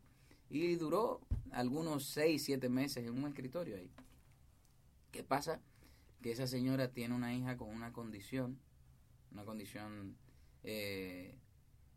Y 0.49 0.75
duró 0.75 1.19
algunos 1.51 2.05
6, 2.05 2.43
7 2.43 2.69
meses 2.69 3.05
en 3.05 3.13
un 3.17 3.27
escritorio 3.27 3.75
ahí. 3.75 3.91
¿Qué 5.11 5.23
pasa? 5.23 5.61
Que 6.21 6.31
esa 6.31 6.47
señora 6.47 6.91
tiene 6.91 7.15
una 7.15 7.33
hija 7.33 7.57
con 7.57 7.69
una 7.69 7.93
condición, 7.93 8.59
una 9.31 9.45
condición 9.45 10.17
eh, 10.63 11.35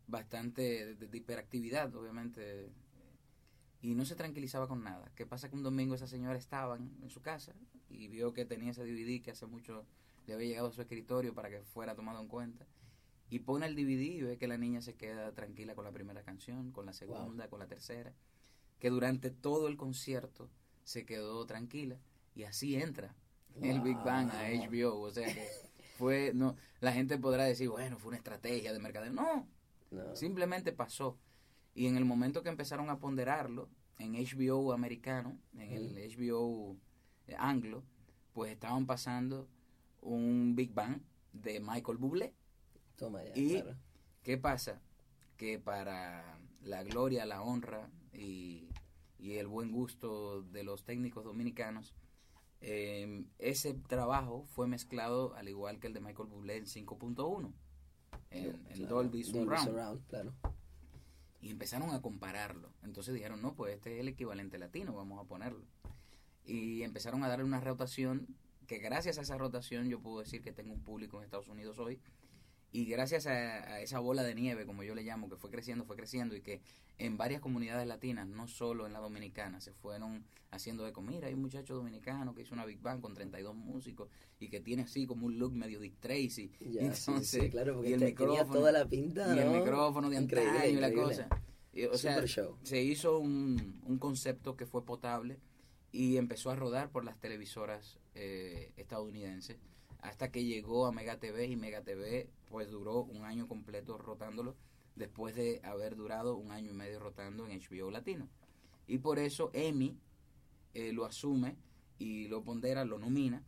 bastante 0.07 0.61
de, 0.95 1.07
de 1.07 1.17
hiperactividad, 1.17 1.93
obviamente, 1.95 2.71
y 3.81 3.95
no 3.95 4.05
se 4.05 4.15
tranquilizaba 4.15 4.67
con 4.67 4.83
nada. 4.83 5.11
¿Qué 5.15 5.25
pasa? 5.25 5.49
Que 5.49 5.55
un 5.55 5.63
domingo 5.63 5.95
esa 5.95 6.07
señora 6.07 6.37
estaba 6.37 6.77
en, 6.77 6.97
en 7.01 7.09
su 7.09 7.21
casa 7.21 7.53
y 7.89 8.07
vio 8.07 8.33
que 8.33 8.45
tenía 8.45 8.71
ese 8.71 8.85
DVD 8.85 9.21
que 9.21 9.31
hace 9.31 9.45
mucho 9.47 9.85
le 10.27 10.33
había 10.33 10.47
llegado 10.47 10.67
a 10.67 10.71
su 10.71 10.81
escritorio 10.81 11.33
para 11.33 11.49
que 11.49 11.63
fuera 11.63 11.95
tomado 11.95 12.21
en 12.21 12.27
cuenta. 12.27 12.67
Y 13.29 13.39
pone 13.39 13.65
el 13.65 13.75
DVD 13.75 14.01
y 14.01 14.21
ve 14.21 14.37
que 14.37 14.47
la 14.47 14.57
niña 14.57 14.81
se 14.81 14.95
queda 14.95 15.31
tranquila 15.33 15.73
con 15.73 15.85
la 15.85 15.91
primera 15.91 16.21
canción, 16.23 16.71
con 16.71 16.85
la 16.85 16.93
segunda, 16.93 17.49
con 17.49 17.59
la 17.59 17.67
tercera. 17.67 18.13
Que 18.79 18.89
durante 18.89 19.31
todo 19.31 19.67
el 19.67 19.77
concierto 19.77 20.49
se 20.83 21.05
quedó 21.05 21.45
tranquila 21.45 21.97
y 22.35 22.43
así 22.43 22.75
entra 22.75 23.15
el 23.61 23.81
Big 23.81 23.97
Bang 23.97 24.29
a 24.31 24.47
HBO. 24.49 24.99
O 25.01 25.11
sea 25.11 25.27
que 25.33 25.47
fue, 25.97 26.31
no, 26.33 26.55
la 26.79 26.91
gente 26.93 27.17
podrá 27.17 27.43
decir, 27.45 27.69
bueno, 27.69 27.97
fue 27.99 28.09
una 28.09 28.17
estrategia 28.17 28.73
de 28.73 28.79
mercadeo. 28.79 29.11
No, 29.13 29.47
No. 29.91 30.15
simplemente 30.15 30.71
pasó. 30.71 31.17
Y 31.73 31.87
en 31.87 31.95
el 31.97 32.05
momento 32.05 32.43
que 32.43 32.49
empezaron 32.49 32.89
a 32.89 32.99
ponderarlo 32.99 33.69
en 33.99 34.13
HBO 34.13 34.73
americano, 34.73 35.37
en 35.53 35.71
el 35.71 35.95
HBO 36.17 36.77
eh, 37.27 37.35
anglo, 37.37 37.83
pues 38.33 38.51
estaban 38.51 38.85
pasando 38.85 39.47
un 40.01 40.55
Big 40.55 40.73
Bang 40.73 41.01
de 41.33 41.59
Michael 41.59 41.97
Bublé. 41.97 42.33
Toma 42.95 43.23
ya, 43.23 43.31
Y 43.35 43.61
claro. 43.61 43.77
¿qué 44.23 44.37
pasa? 44.37 44.81
Que 45.37 45.59
para 45.59 46.39
la 46.61 46.83
gloria, 46.83 47.25
la 47.25 47.41
honra 47.41 47.89
y, 48.13 48.69
y 49.17 49.33
el 49.35 49.47
buen 49.47 49.71
gusto 49.71 50.41
de 50.43 50.63
los 50.63 50.83
técnicos 50.83 51.23
dominicanos, 51.23 51.93
eh, 52.61 53.25
ese 53.39 53.73
trabajo 53.73 54.45
fue 54.45 54.67
mezclado 54.67 55.33
al 55.35 55.49
igual 55.49 55.79
que 55.79 55.87
el 55.87 55.93
de 55.93 55.99
Michael 55.99 56.29
Bublé 56.29 56.57
en 56.57 56.65
5.1, 56.65 57.51
en, 58.29 58.45
en 58.45 58.61
Claro, 58.65 58.95
Dolby 58.95 59.23
Surround 59.23 59.67
Surround, 59.67 60.07
claro. 60.07 60.33
y 61.41 61.49
empezaron 61.49 61.89
a 61.89 62.01
compararlo. 62.01 62.71
Entonces 62.83 63.13
dijeron, 63.13 63.41
no, 63.41 63.55
pues 63.55 63.75
este 63.75 63.95
es 63.95 64.01
el 64.01 64.07
equivalente 64.07 64.59
latino, 64.59 64.93
vamos 64.93 65.19
a 65.19 65.27
ponerlo. 65.27 65.65
Y 66.45 66.83
empezaron 66.83 67.23
a 67.23 67.27
darle 67.27 67.45
una 67.45 67.59
rotación, 67.59 68.27
que 68.67 68.77
gracias 68.77 69.17
a 69.17 69.21
esa 69.21 69.37
rotación 69.37 69.89
yo 69.89 69.99
puedo 69.99 70.19
decir 70.19 70.41
que 70.41 70.51
tengo 70.53 70.73
un 70.73 70.81
público 70.83 71.17
en 71.17 71.23
Estados 71.25 71.47
Unidos 71.47 71.79
hoy. 71.79 71.99
Y 72.73 72.85
gracias 72.85 73.27
a, 73.27 73.31
a 73.73 73.81
esa 73.81 73.99
bola 73.99 74.23
de 74.23 74.33
nieve, 74.33 74.65
como 74.65 74.83
yo 74.83 74.95
le 74.95 75.03
llamo, 75.03 75.29
que 75.29 75.35
fue 75.35 75.49
creciendo, 75.49 75.83
fue 75.85 75.95
creciendo, 75.97 76.35
y 76.35 76.41
que 76.41 76.61
en 76.97 77.17
varias 77.17 77.41
comunidades 77.41 77.85
latinas, 77.87 78.27
no 78.27 78.47
solo 78.47 78.85
en 78.87 78.93
la 78.93 78.99
dominicana, 78.99 79.59
se 79.59 79.73
fueron 79.73 80.23
haciendo 80.51 80.87
eco. 80.87 81.01
Mira, 81.01 81.27
hay 81.27 81.33
un 81.33 81.41
muchacho 81.41 81.73
dominicano 81.75 82.33
que 82.33 82.43
hizo 82.43 82.53
una 82.53 82.65
Big 82.65 82.79
Bang 82.81 83.01
con 83.01 83.13
32 83.13 83.55
músicos 83.55 84.09
y 84.39 84.47
que 84.49 84.59
tiene 84.61 84.83
así 84.83 85.05
como 85.07 85.25
un 85.25 85.37
look 85.39 85.53
medio 85.53 85.79
Dick 85.79 85.99
Tracy. 85.99 86.51
Ya, 86.71 86.81
Y 86.83 86.91
sí, 86.95 87.01
sí, 87.01 87.11
entonces, 87.11 87.49
claro, 87.51 87.73
porque 87.75 87.89
y 87.89 87.93
el 87.93 87.99
te- 87.99 88.05
micrófono, 88.07 88.53
toda 88.53 88.71
la 88.71 88.85
pinta, 88.85 89.35
y 89.35 89.39
el 89.39 89.45
¿no? 89.51 89.59
micrófono 89.59 90.09
de 90.09 90.17
Increíble, 90.17 90.51
antaño 90.51 90.77
y 90.77 90.81
la 90.81 90.87
increíble. 90.89 91.15
cosa. 91.15 91.27
Y, 91.73 91.83
o 91.85 91.97
sea, 91.97 92.25
show. 92.27 92.57
se 92.63 92.81
hizo 92.83 93.17
un, 93.19 93.81
un 93.85 93.97
concepto 93.97 94.55
que 94.57 94.65
fue 94.65 94.85
potable 94.85 95.39
y 95.93 96.17
empezó 96.17 96.49
a 96.51 96.55
rodar 96.55 96.89
por 96.89 97.03
las 97.05 97.17
televisoras 97.19 97.97
eh, 98.15 98.71
estadounidenses 98.77 99.57
hasta 100.01 100.31
que 100.31 100.43
llegó 100.43 100.85
a 100.85 100.91
Mega 100.91 101.19
TV 101.19 101.45
y 101.45 101.55
Mega 101.55 101.81
TV 101.81 102.29
pues 102.49 102.69
duró 102.69 103.03
un 103.03 103.23
año 103.23 103.47
completo 103.47 103.97
rotándolo 103.97 104.55
después 104.95 105.35
de 105.35 105.61
haber 105.63 105.95
durado 105.95 106.35
un 106.35 106.51
año 106.51 106.71
y 106.71 106.73
medio 106.73 106.99
rotando 106.99 107.47
en 107.47 107.59
HBO 107.59 107.91
Latino. 107.91 108.27
Y 108.87 108.97
por 108.97 109.19
eso 109.19 109.51
Emmy 109.53 109.97
eh, 110.73 110.91
lo 110.91 111.05
asume 111.05 111.55
y 111.97 112.27
lo 112.27 112.43
pondera, 112.43 112.83
lo 112.83 112.99
nomina 112.99 113.43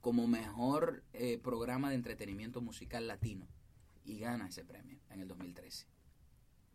como 0.00 0.26
mejor 0.26 1.04
eh, 1.12 1.38
programa 1.38 1.90
de 1.90 1.94
entretenimiento 1.94 2.60
musical 2.60 3.06
latino 3.06 3.46
y 4.04 4.18
gana 4.18 4.48
ese 4.48 4.64
premio 4.64 4.98
en 5.10 5.20
el 5.20 5.28
2013. 5.28 5.86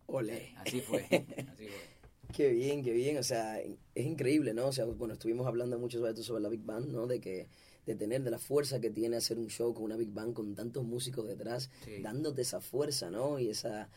Olé. 0.06 0.56
Así 0.58 0.80
fue, 0.80 1.04
así 1.52 1.68
fue. 1.68 1.97
Qué 2.34 2.50
bien, 2.52 2.84
qué 2.84 2.92
bien. 2.94 3.18
O 3.18 3.24
sea, 3.24 3.60
es 3.60 4.06
increíble, 4.06 4.54
¿no? 4.54 4.68
O 4.68 4.72
sea, 4.72 4.86
bueno, 4.86 5.14
estuvimos 5.14 5.48
hablando 5.48 5.78
mucho 5.80 5.98
sobre 5.98 6.12
esto, 6.12 6.24
sobre 6.24 6.44
la 6.44 6.50
Big 6.50 6.64
Band, 6.64 6.92
¿no? 6.92 7.08
De 7.08 7.20
que 7.20 7.48
de 7.86 7.96
tener, 7.96 8.22
de 8.22 8.32
la 8.32 8.38
fuerza 8.38 8.82
que 8.82 8.90
tiene 8.90 9.16
hacer 9.16 9.40
un 9.40 9.48
show 9.48 9.74
con 9.74 9.86
una 9.86 9.96
Big 9.96 10.12
Band 10.12 10.34
con 10.34 10.54
tantos 10.56 10.84
músicos 10.84 11.26
detrás, 11.26 11.70
Sí. 11.86 12.02
dándote 12.02 12.42
esa 12.42 12.60
fuerza, 12.60 13.10
¿no? 13.10 13.40
Y 13.40 13.50
esa, 13.50 13.90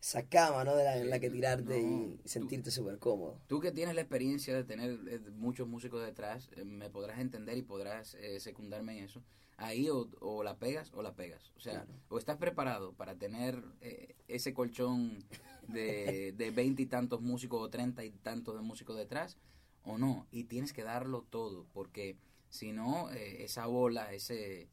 esa 0.00 0.22
cama, 0.28 0.62
¿no? 0.62 0.76
De 0.76 0.84
la, 0.84 0.96
en 0.96 1.10
la 1.10 1.18
que 1.18 1.28
tirarte 1.28 1.82
no, 1.82 2.18
y 2.24 2.28
sentirte 2.28 2.70
súper 2.70 2.98
cómodo. 2.98 3.40
Tú 3.48 3.58
que 3.58 3.72
tienes 3.72 3.96
la 3.96 4.02
experiencia 4.02 4.54
de 4.54 4.62
tener 4.62 4.92
eh, 5.08 5.18
muchos 5.34 5.66
músicos 5.66 6.04
detrás, 6.04 6.50
eh, 6.56 6.64
me 6.64 6.88
podrás 6.88 7.18
entender 7.18 7.58
y 7.58 7.62
podrás 7.62 8.14
eh, 8.14 8.38
secundarme 8.38 8.96
en 8.98 9.04
eso. 9.06 9.22
Ahí 9.62 9.88
o, 9.88 10.08
o 10.20 10.42
la 10.42 10.58
pegas 10.58 10.92
o 10.94 11.02
la 11.02 11.14
pegas. 11.14 11.52
O 11.56 11.60
sea, 11.60 11.84
Claro. 11.84 11.92
o 12.08 12.18
estás 12.18 12.36
preparado 12.36 12.92
para 12.94 13.14
tener 13.16 13.62
eh, 13.80 14.16
ese 14.28 14.52
colchón 14.52 15.24
de 15.68 16.32
de 16.36 16.50
veinte 16.50 16.82
y 16.82 16.86
tantos 16.86 17.20
músicos 17.20 17.60
o 17.62 17.70
treinta 17.70 18.04
y 18.04 18.10
tantos 18.10 18.54
de 18.56 18.62
músicos 18.62 18.96
detrás, 18.96 19.38
o 19.84 19.98
no. 19.98 20.26
Y 20.30 20.44
tienes 20.44 20.72
que 20.72 20.82
darlo 20.82 21.22
todo, 21.22 21.66
porque 21.72 22.16
si 22.48 22.72
no, 22.72 23.10
eh, 23.12 23.44
esa 23.44 23.66
bola, 23.66 24.12
ese, 24.12 24.68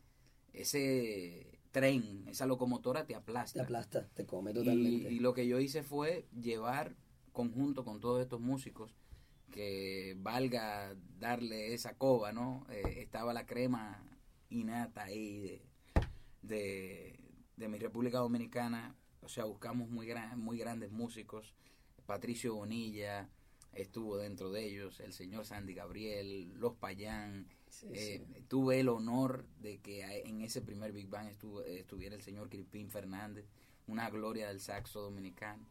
ese 0.53 1.59
tren, 1.71 2.27
esa 2.27 2.45
locomotora 2.45 3.05
te 3.05 3.15
aplasta. 3.15 3.59
Te 3.59 3.63
aplasta, 3.63 4.07
te 4.13 4.25
come 4.25 4.51
Y, 4.51 4.53
totalmente. 4.55 5.11
y 5.13 5.19
lo 5.19 5.33
que 5.33 5.47
yo 5.47 5.59
hice 5.59 5.83
fue 5.83 6.25
llevar 6.39 6.95
conjunto 7.31 7.85
con 7.85 7.99
todos 7.99 8.21
estos 8.21 8.41
músicos 8.41 8.95
que 9.51 10.15
valga 10.19 10.95
darle 11.19 11.73
esa 11.73 11.95
coba, 11.95 12.31
¿no? 12.31 12.65
Eh, 12.69 12.95
estaba 12.97 13.33
la 13.33 13.45
crema 13.45 14.03
innata 14.49 15.03
ahí 15.03 15.39
de, 15.39 15.61
de, 16.41 17.19
de 17.57 17.67
mi 17.67 17.77
República 17.77 18.19
Dominicana, 18.19 18.95
o 19.21 19.29
sea, 19.29 19.45
buscamos 19.45 19.89
muy, 19.89 20.07
gran, 20.07 20.39
muy 20.39 20.57
grandes 20.57 20.91
músicos, 20.91 21.53
Patricio 22.05 22.55
Bonilla 22.55 23.29
estuvo 23.73 24.17
dentro 24.17 24.51
de 24.51 24.65
ellos, 24.65 24.99
el 24.99 25.13
señor 25.13 25.45
Sandy 25.45 25.73
Gabriel, 25.73 26.53
Los 26.59 26.73
Payán, 26.75 27.47
Sí, 27.69 27.87
eh, 27.93 28.25
sí. 28.27 28.41
tuve 28.47 28.79
el 28.79 28.89
honor 28.89 29.45
de 29.61 29.77
que 29.77 30.01
en 30.25 30.41
ese 30.41 30.59
primer 30.61 30.91
Big 30.91 31.07
Bang 31.07 31.27
estuvo, 31.27 31.61
estuviera 31.61 32.15
el 32.15 32.23
señor 32.23 32.49
Crispín 32.49 32.89
Fernández, 32.89 33.45
una 33.85 34.09
gloria 34.09 34.47
del 34.47 34.59
saxo 34.59 35.01
dominicano, 35.01 35.63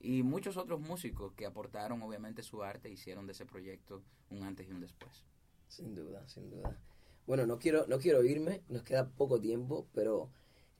y 0.00 0.24
muchos 0.24 0.56
otros 0.56 0.80
músicos 0.80 1.32
que 1.34 1.46
aportaron 1.46 2.02
obviamente 2.02 2.42
su 2.42 2.62
arte 2.64 2.88
e 2.88 2.92
hicieron 2.92 3.26
de 3.26 3.32
ese 3.32 3.46
proyecto 3.46 4.02
un 4.30 4.42
antes 4.42 4.68
y 4.68 4.72
un 4.72 4.80
después. 4.80 5.24
Sin 5.68 5.94
duda, 5.94 6.26
sin 6.28 6.50
duda. 6.50 6.76
Bueno, 7.28 7.46
no 7.46 7.58
quiero, 7.58 7.86
no 7.88 7.98
quiero 7.98 8.24
irme, 8.24 8.62
nos 8.70 8.82
queda 8.84 9.06
poco 9.10 9.38
tiempo, 9.38 9.86
pero 9.92 10.30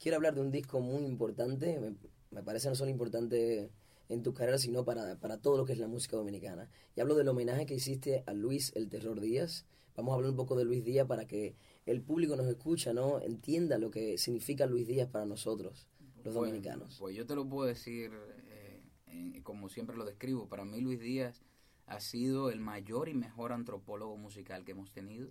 quiero 0.00 0.16
hablar 0.16 0.34
de 0.34 0.40
un 0.40 0.50
disco 0.50 0.80
muy 0.80 1.04
importante. 1.04 1.78
Me, 1.78 1.94
me 2.30 2.42
parece 2.42 2.70
no 2.70 2.74
solo 2.74 2.90
importante 2.90 3.70
en 4.08 4.22
tu 4.22 4.32
carrera, 4.32 4.56
sino 4.56 4.82
para, 4.82 5.20
para 5.20 5.36
todo 5.36 5.58
lo 5.58 5.66
que 5.66 5.74
es 5.74 5.78
la 5.78 5.88
música 5.88 6.16
dominicana. 6.16 6.70
Y 6.96 7.02
hablo 7.02 7.16
del 7.16 7.28
homenaje 7.28 7.66
que 7.66 7.74
hiciste 7.74 8.24
a 8.26 8.32
Luis 8.32 8.72
El 8.74 8.88
Terror 8.88 9.20
Díaz. 9.20 9.66
Vamos 9.94 10.12
a 10.12 10.14
hablar 10.14 10.30
un 10.30 10.36
poco 10.38 10.56
de 10.56 10.64
Luis 10.64 10.82
Díaz 10.86 11.06
para 11.06 11.26
que 11.26 11.54
el 11.84 12.00
público 12.00 12.34
nos 12.34 12.46
escucha, 12.46 12.94
¿no? 12.94 13.20
Entienda 13.20 13.76
lo 13.76 13.90
que 13.90 14.16
significa 14.16 14.64
Luis 14.64 14.86
Díaz 14.86 15.10
para 15.10 15.26
nosotros, 15.26 15.86
los 16.14 16.22
Pues- 16.22 16.34
dominicanos. 16.34 16.96
Pues 16.98 17.14
yo 17.14 17.26
te 17.26 17.34
lo 17.34 17.46
puedo 17.46 17.68
decir 17.68 18.10
eh, 18.48 18.80
eh, 19.08 19.42
como 19.42 19.68
siempre 19.68 19.98
lo 19.98 20.06
describo. 20.06 20.48
Para 20.48 20.64
mí 20.64 20.80
Luis 20.80 20.98
Díaz 20.98 21.42
ha 21.84 22.00
sido 22.00 22.48
el 22.48 22.60
mayor 22.60 23.10
y 23.10 23.14
mejor 23.14 23.52
antropólogo 23.52 24.16
musical 24.16 24.64
que 24.64 24.72
hemos 24.72 24.90
tenido. 24.92 25.30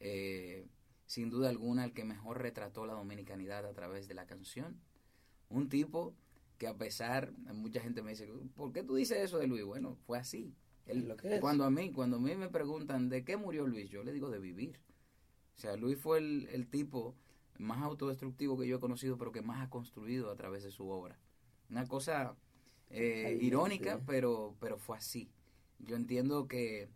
Eh, 0.00 0.66
sin 1.06 1.30
duda 1.30 1.48
alguna 1.48 1.84
el 1.84 1.92
que 1.92 2.04
mejor 2.04 2.40
retrató 2.42 2.86
la 2.86 2.94
dominicanidad 2.94 3.64
a 3.66 3.72
través 3.72 4.08
de 4.08 4.14
la 4.14 4.26
canción. 4.26 4.80
Un 5.48 5.68
tipo 5.68 6.14
que 6.58 6.66
a 6.66 6.76
pesar, 6.76 7.32
mucha 7.54 7.80
gente 7.80 8.02
me 8.02 8.10
dice, 8.10 8.28
¿por 8.56 8.72
qué 8.72 8.82
tú 8.82 8.96
dices 8.96 9.18
eso 9.18 9.38
de 9.38 9.46
Luis? 9.46 9.64
Bueno, 9.64 9.96
fue 10.06 10.18
así. 10.18 10.54
Él- 10.86 11.08
lo 11.08 11.16
que. 11.16 11.40
Cuando 11.40 11.64
a 11.64 11.70
mí, 11.70 11.92
cuando 11.92 12.16
a 12.16 12.20
mí 12.20 12.34
me 12.34 12.48
preguntan 12.48 13.08
de 13.08 13.24
qué 13.24 13.36
murió 13.36 13.66
Luis, 13.66 13.90
yo 13.90 14.02
le 14.02 14.12
digo 14.12 14.30
de 14.30 14.38
vivir. 14.38 14.80
O 15.56 15.60
sea, 15.60 15.76
Luis 15.76 15.98
fue 15.98 16.18
el, 16.18 16.48
el 16.52 16.68
tipo 16.68 17.16
más 17.58 17.82
autodestructivo 17.82 18.58
que 18.58 18.66
yo 18.68 18.76
he 18.76 18.80
conocido, 18.80 19.18
pero 19.18 19.32
que 19.32 19.42
más 19.42 19.60
ha 19.62 19.70
construido 19.70 20.30
a 20.30 20.36
través 20.36 20.62
de 20.62 20.70
su 20.70 20.88
obra. 20.88 21.18
Una 21.70 21.86
cosa 21.86 22.36
eh, 22.90 23.38
irónica, 23.40 24.00
pero, 24.06 24.54
pero 24.60 24.78
fue 24.78 24.96
así. 24.96 25.30
Yo 25.80 25.96
entiendo 25.96 26.46
que, 26.48 26.88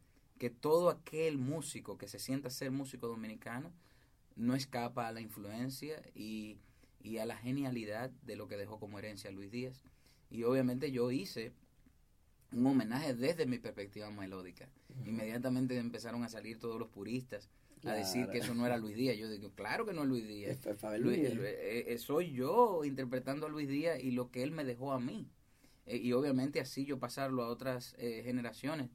que 0.42 0.50
todo 0.50 0.90
aquel 0.90 1.38
músico 1.38 1.96
que 1.98 2.08
se 2.08 2.18
sienta 2.18 2.50
ser 2.50 2.72
músico 2.72 3.06
dominicano 3.06 3.72
no 4.34 4.56
escapa 4.56 5.06
a 5.06 5.12
la 5.12 5.20
influencia 5.20 6.02
y, 6.16 6.56
y 7.00 7.18
a 7.18 7.26
la 7.26 7.36
genialidad 7.36 8.10
de 8.26 8.34
lo 8.34 8.48
que 8.48 8.56
dejó 8.56 8.80
como 8.80 8.98
herencia 8.98 9.30
Luis 9.30 9.52
Díaz. 9.52 9.84
Y 10.32 10.42
obviamente 10.42 10.90
yo 10.90 11.12
hice 11.12 11.52
un 12.50 12.66
homenaje 12.66 13.14
desde 13.14 13.46
mi 13.46 13.60
perspectiva 13.60 14.10
melódica. 14.10 14.68
Inmediatamente 15.06 15.78
empezaron 15.78 16.24
a 16.24 16.28
salir 16.28 16.58
todos 16.58 16.76
los 16.76 16.88
puristas 16.88 17.48
a 17.84 17.92
decir 17.94 18.26
que 18.32 18.38
eso 18.38 18.52
no 18.52 18.66
era 18.66 18.78
Luis 18.78 18.96
Díaz. 18.96 19.16
Yo 19.16 19.30
digo, 19.30 19.52
claro 19.54 19.86
que 19.86 19.92
no 19.92 20.02
es 20.02 20.08
Luis 20.08 20.26
Díaz. 20.26 20.58
Luis- 21.04 21.18
Luis. 21.36 21.46
eh, 21.50 21.84
eh, 21.86 21.98
soy 21.98 22.32
yo 22.32 22.84
interpretando 22.84 23.46
a 23.46 23.48
Luis 23.48 23.68
Díaz 23.68 24.02
y 24.02 24.10
lo 24.10 24.32
que 24.32 24.42
él 24.42 24.50
me 24.50 24.64
dejó 24.64 24.90
a 24.92 24.98
mí. 24.98 25.28
eh, 25.86 25.98
y 25.98 26.12
obviamente 26.14 26.58
así 26.58 26.84
yo 26.84 26.98
pasarlo 26.98 27.44
a 27.44 27.48
otras 27.48 27.94
eh, 27.98 28.22
generaciones. 28.24 28.90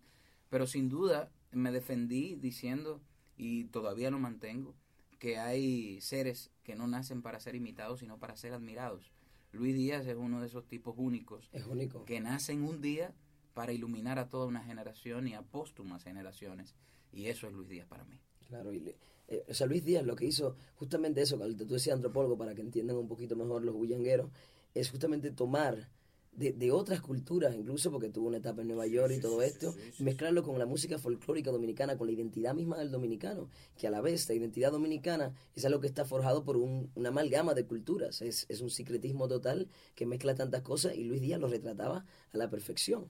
Pero 0.50 0.68
sin 0.68 0.88
duda 0.90 1.30
me 1.52 1.72
defendí 1.72 2.36
diciendo, 2.36 3.02
y 3.38 3.66
todavía 3.66 4.12
lo 4.12 4.20
mantengo, 4.20 4.76
que 5.20 5.38
hay 5.38 6.00
seres 6.02 6.52
que 6.64 6.76
no 6.76 6.88
nacen 6.88 7.22
para 7.22 7.40
ser 7.40 7.56
imitados, 7.56 8.00
sino 8.02 8.20
para 8.20 8.36
ser 8.36 8.54
admirados. 8.54 9.12
Luis 9.52 9.76
Díaz 9.76 10.06
es 10.06 10.16
uno 10.16 10.42
de 10.42 10.48
esos 10.48 10.68
tipos 10.68 10.94
únicos 10.98 11.50
Es 11.54 11.66
único. 11.66 12.06
que 12.06 12.20
nacen 12.20 12.64
un 12.64 12.82
día 12.82 13.14
para 13.54 13.74
iluminar 13.74 14.20
a 14.20 14.30
toda 14.30 14.46
una 14.46 14.64
generación 14.64 15.28
y 15.28 15.34
a 15.34 15.42
póstumas 15.42 16.04
generaciones. 16.04 16.76
Y 17.12 17.26
eso 17.28 17.48
es 17.48 17.54
Luis 17.54 17.70
Díaz 17.70 17.88
para 17.88 18.04
mí. 18.06 18.20
Claro, 18.48 18.72
y 18.72 18.80
le- 18.80 18.98
eh, 19.30 19.44
o 19.50 19.54
sea, 19.54 19.66
Luis 19.68 19.84
Díaz 19.84 20.06
lo 20.06 20.16
que 20.16 20.26
hizo, 20.26 20.56
justamente 20.76 21.22
eso, 21.22 21.38
cuando 21.38 21.66
tú 21.66 21.74
decías 21.74 21.96
antropólogo, 21.96 22.38
para 22.38 22.54
que 22.54 22.62
entiendan 22.62 22.98
un 22.98 23.08
poquito 23.08 23.36
mejor 23.36 23.64
los 23.64 23.74
bullangueros, 23.74 24.30
es 24.76 24.92
justamente 24.92 25.32
tomar 25.32 25.90
de, 26.38 26.54
de 26.54 26.71
otras 26.71 27.02
culturas, 27.02 27.54
incluso 27.56 27.91
porque 27.91 28.10
tuvo 28.10 28.28
una 28.30 28.38
etapa 28.38 28.62
en 28.62 28.69
Nueva 28.69 28.88
York 28.88 29.13
y 29.15 29.19
todo 29.19 29.41
esto, 29.41 29.76
mezclarlo 30.00 30.43
con 30.43 30.58
la 30.60 30.65
música 30.65 30.97
folclórica 31.00 31.52
dominicana, 31.52 31.97
con 31.97 32.08
la 32.08 32.13
identidad 32.13 32.56
misma 32.56 32.78
del 32.78 32.91
dominicano, 32.91 33.50
que 33.78 33.88
a 33.88 33.91
la 33.91 34.02
vez 34.02 34.30
la 34.30 34.36
identidad 34.36 34.71
dominicana 34.71 35.34
es 35.56 35.65
algo 35.65 35.82
que 35.82 35.88
está 35.88 36.06
forjado 36.06 36.43
por 36.45 36.58
un- 36.58 36.91
una 36.95 37.10
amalgama 37.10 37.54
de 37.56 37.65
culturas, 37.65 38.21
es, 38.21 38.45
es 38.50 38.62
un 38.62 38.69
secretismo 38.69 39.28
total 39.28 39.67
que 39.95 40.06
mezcla 40.06 40.36
tantas 40.36 40.62
cosas 40.62 40.95
y 40.95 41.04
Luis 41.04 41.21
Díaz 41.21 41.39
lo 41.41 41.47
retrataba 41.50 42.06
a 42.32 42.38
la 42.38 42.50
perfección. 42.50 43.10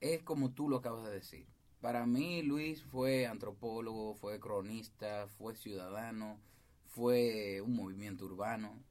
es 0.00 0.22
como 0.22 0.50
tú 0.52 0.68
lo 0.68 0.76
acabas 0.76 1.06
de 1.06 1.12
decir. 1.12 1.46
Para 1.80 2.06
mí 2.06 2.42
Luis 2.42 2.82
fue 2.84 3.26
antropólogo, 3.26 4.14
fue 4.14 4.40
cronista, 4.40 5.28
fue 5.28 5.54
ciudadano, 5.54 6.40
fue 6.86 7.60
un 7.60 7.74
movimiento 7.76 8.24
urbano, 8.24 8.82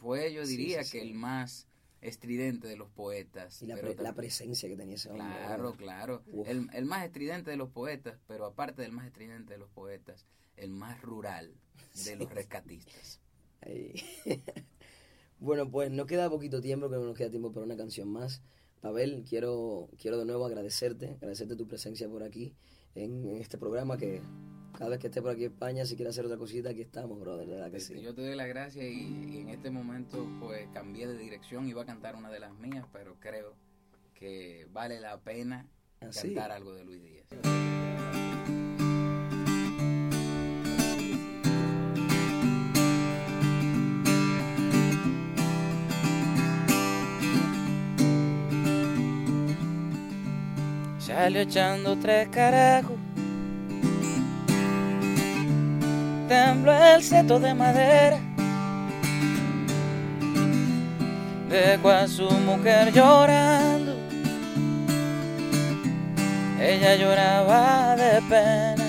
fue 0.00 0.32
yo 0.32 0.46
Sí, 0.46 0.56
diría 0.56 0.82
sí, 0.84 0.98
que 0.98 1.02
el 1.02 1.14
más 1.14 1.66
estridente 2.00 2.66
de 2.68 2.76
los 2.76 2.88
poetas. 2.90 3.60
Y 3.62 3.66
la, 3.66 3.74
pero 3.76 3.94
pre- 3.94 4.02
la 4.02 4.14
presencia 4.14 4.68
que 4.68 4.76
tenía 4.76 4.94
ese 4.96 5.10
hombre. 5.10 5.26
Claro, 5.26 5.72
claro. 5.76 6.22
El, 6.46 6.68
el 6.72 6.84
más 6.86 7.04
estridente 7.04 7.50
de 7.50 7.56
los 7.56 7.70
poetas, 7.70 8.18
pero 8.26 8.46
aparte 8.46 8.82
del 8.82 8.92
más 8.92 9.06
estridente 9.06 9.52
de 9.54 9.58
los 9.58 9.68
poetas, 9.70 10.26
el 10.56 10.70
más 10.70 11.00
rural 11.02 11.52
de 12.04 12.16
los 12.16 12.30
rescatistas. 12.30 13.20
Bueno, 15.38 15.70
pues 15.70 15.90
nos 15.90 16.06
queda 16.06 16.28
poquito 16.28 16.60
tiempo, 16.60 16.90
que 16.90 16.96
no 16.96 17.04
nos 17.04 17.16
queda 17.16 17.30
tiempo 17.30 17.50
para 17.50 17.64
una 17.64 17.76
canción 17.76 18.08
más. 18.08 18.42
Pavel, 18.82 19.24
quiero, 19.28 19.88
quiero 19.98 20.18
de 20.18 20.26
nuevo 20.26 20.44
agradecerte, 20.44 21.12
agradecerte 21.14 21.56
tu 21.56 21.66
presencia 21.66 22.08
por 22.08 22.22
aquí 22.22 22.54
en, 22.94 23.26
en 23.26 23.36
este 23.36 23.56
programa 23.58 23.96
que 23.96 24.20
cada 24.80 24.92
vez 24.92 24.98
que 24.98 25.08
esté 25.08 25.20
por 25.20 25.32
aquí 25.32 25.44
en 25.44 25.52
España, 25.52 25.84
si 25.84 25.94
quieres 25.94 26.14
hacer 26.14 26.24
otra 26.24 26.38
cosita, 26.38 26.70
aquí 26.70 26.80
estamos, 26.80 27.20
brother, 27.20 27.46
de 27.46 27.52
verdad 27.54 27.70
que 27.70 27.76
Este, 27.76 27.96
sí. 27.96 28.00
Yo 28.00 28.14
te 28.14 28.22
doy 28.22 28.34
las 28.34 28.48
gracias 28.48 28.86
y, 28.86 29.26
y 29.28 29.40
en 29.40 29.50
este 29.50 29.70
momento 29.70 30.26
pues 30.40 30.66
cambié 30.72 31.06
de 31.06 31.18
dirección, 31.18 31.68
iba 31.68 31.82
a 31.82 31.84
cantar 31.84 32.16
una 32.16 32.30
de 32.30 32.40
las 32.40 32.54
mías, 32.54 32.86
pero 32.90 33.14
creo 33.20 33.54
que 34.14 34.66
vale 34.72 34.98
la 34.98 35.18
pena 35.20 35.66
¿Ah, 36.00 36.06
sí? 36.10 36.28
cantar 36.28 36.52
algo 36.52 36.72
de 36.72 36.84
Luis 36.84 37.02
Díaz. 37.02 37.26
Salió 50.98 51.40
echando 51.40 51.96
tres 51.98 52.28
carajos. 52.28 52.99
Tembló 56.30 56.72
el 56.72 57.02
seto 57.02 57.40
de 57.40 57.52
madera. 57.54 58.20
Dejó 61.48 61.90
a 61.90 62.06
su 62.06 62.30
mujer 62.30 62.92
llorando. 62.92 63.96
Ella 66.60 66.94
lloraba 66.94 67.96
de 67.96 68.22
pena. 68.28 68.84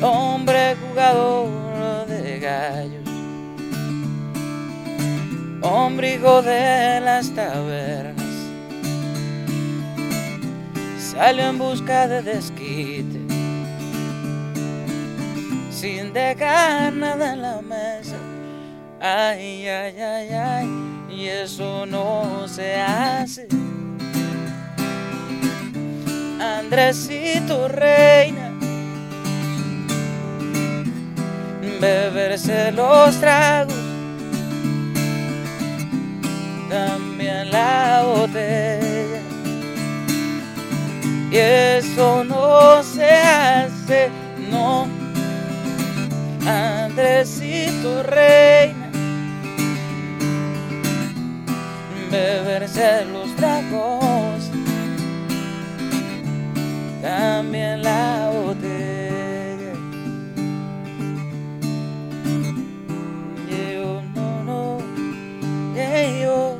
Hombre 0.00 0.76
jugador 0.76 2.06
de 2.06 2.38
gallos. 2.38 3.08
Hombre 5.60 6.14
hijo 6.14 6.40
de 6.42 7.00
las 7.00 7.30
tabernas 7.30 8.22
salió 11.12 11.48
en 11.48 11.58
busca 11.58 12.06
de 12.06 12.22
desquite, 12.22 13.11
sin 15.82 16.12
dejar 16.12 16.92
nada 16.92 17.32
en 17.32 17.42
la 17.42 17.60
mesa. 17.60 18.14
Ay, 19.00 19.66
ay, 19.66 20.00
ay, 20.00 20.28
ay, 20.32 20.68
y 21.10 21.26
eso 21.26 21.84
no 21.86 22.46
se 22.46 22.76
hace. 22.76 23.48
Andresito 26.40 27.66
reina, 27.66 28.52
beberse 31.80 32.70
los 32.70 33.18
tragos, 33.18 33.74
también 36.70 37.50
la 37.50 38.04
botella 38.06 39.20
y 41.32 41.36
eso 41.36 42.22
no 42.22 42.84
se 42.84 43.10
hace, 43.10 44.10
no. 44.48 44.91
Andresito 46.44 48.02
reina, 48.02 48.90
beberse 52.10 53.04
los 53.04 53.34
tragos, 53.36 54.50
también 57.00 57.82
la 57.84 58.28
botella. 58.32 59.72
Yo 63.48 64.02
no, 64.12 64.42
no, 64.42 64.78
yo, 65.76 66.58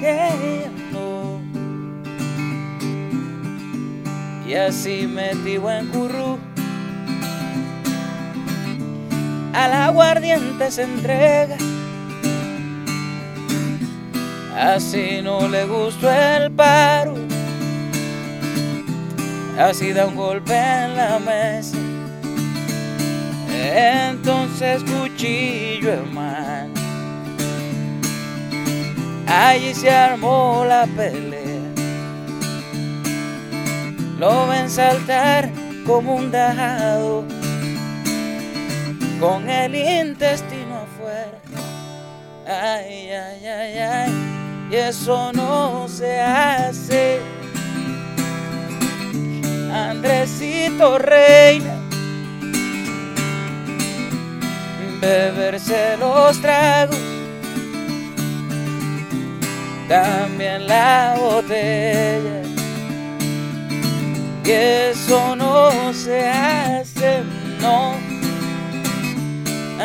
yeah, 0.00 0.70
no. 0.92 1.40
Y 4.46 4.52
así 4.52 5.06
metido 5.06 5.70
en 5.70 5.86
curru 5.86 6.45
al 9.56 9.72
aguardiente 9.72 10.70
se 10.70 10.82
entrega. 10.82 11.56
Así 14.54 15.22
no 15.22 15.48
le 15.48 15.64
gustó 15.64 16.10
el 16.10 16.50
paro. 16.50 17.14
Así 19.58 19.92
da 19.92 20.06
un 20.06 20.14
golpe 20.14 20.54
en 20.54 20.96
la 20.96 21.18
mesa. 21.18 21.78
Entonces 23.50 24.84
cuchillo 24.84 25.94
en 25.94 26.14
mano. 26.14 26.74
Allí 29.26 29.74
se 29.74 29.90
armó 29.90 30.66
la 30.68 30.86
pelea. 30.86 31.62
Lo 34.18 34.48
ven 34.48 34.68
saltar 34.68 35.50
como 35.86 36.16
un 36.16 36.30
dado 36.30 37.24
con 39.20 39.48
el 39.48 39.74
intestino 39.74 40.82
afuera. 40.82 41.38
Ay, 42.46 43.10
ay, 43.10 43.46
ay, 43.46 43.78
ay, 43.78 44.68
y 44.70 44.76
eso 44.76 45.32
no 45.32 45.88
se 45.88 46.20
hace. 46.20 47.20
Andresito 49.72 50.98
reina, 50.98 51.74
beberse 55.00 55.96
los 55.98 56.40
tragos, 56.40 56.96
también 59.88 60.66
la 60.66 61.16
botella. 61.18 62.42
Y 64.44 64.50
eso 64.50 65.34
no 65.34 65.92
se 65.92 66.28
hace, 66.28 67.22
no. 67.60 68.05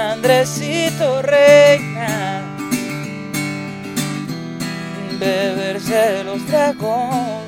Andresito 0.10 1.22
reina, 1.22 2.42
beberse 5.20 6.24
los 6.24 6.44
tragos, 6.48 7.46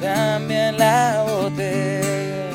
también 0.00 0.78
la 0.78 1.24
botella. 1.28 2.50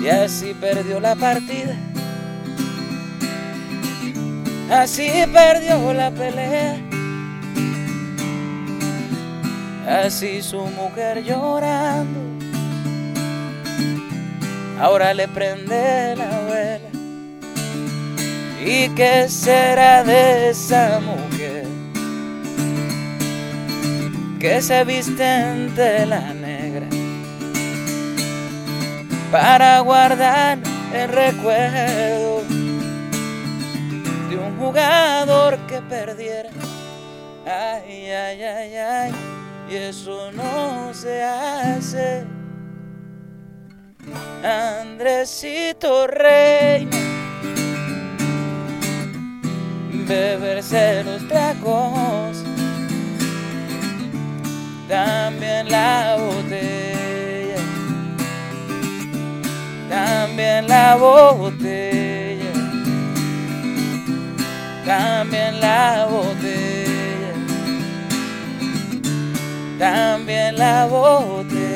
Y 0.00 0.08
así 0.08 0.54
perdió 0.54 1.00
la 1.00 1.16
partida, 1.16 1.76
así 4.70 5.10
perdió 5.32 5.92
la 5.92 6.10
pelea. 6.12 6.87
Así 9.88 10.42
su 10.42 10.60
mujer 10.60 11.24
llorando, 11.24 12.20
ahora 14.80 15.14
le 15.14 15.26
prende 15.28 16.14
la 16.16 16.40
vela. 16.40 16.88
¿Y 18.64 18.90
qué 18.90 19.28
será 19.28 20.04
de 20.04 20.50
esa 20.50 21.00
mujer 21.00 21.68
que 24.38 24.62
se 24.62 24.84
viste 24.84 25.24
en 25.24 25.74
tela 25.74 26.32
negra. 26.32 26.86
Para 29.32 29.80
guardar 29.80 30.58
el 30.94 31.08
recuerdo 31.08 32.42
de 34.30 34.36
un 34.36 34.56
jugador 34.58 35.58
que 35.66 35.80
perdiera? 35.82 36.50
Ay, 37.44 38.10
ay, 38.10 38.42
ay, 38.42 38.76
ay, 38.76 39.12
y 39.70 39.74
eso 39.76 40.32
no 40.32 40.92
se 40.94 41.22
hace. 41.22 42.24
Andresito 44.42 46.06
Reina, 46.06 46.96
beberse 50.06 51.04
los 51.04 51.28
tragos, 51.28 52.38
también 54.88 55.68
la 55.68 56.16
botella, 56.18 57.60
también 59.90 60.68
la 60.68 60.96
botella, 60.96 62.52
también 64.86 65.60
la 65.60 66.06
botella, 66.08 66.67
también 69.78 70.56
la 70.58 70.86
botella. 70.86 71.67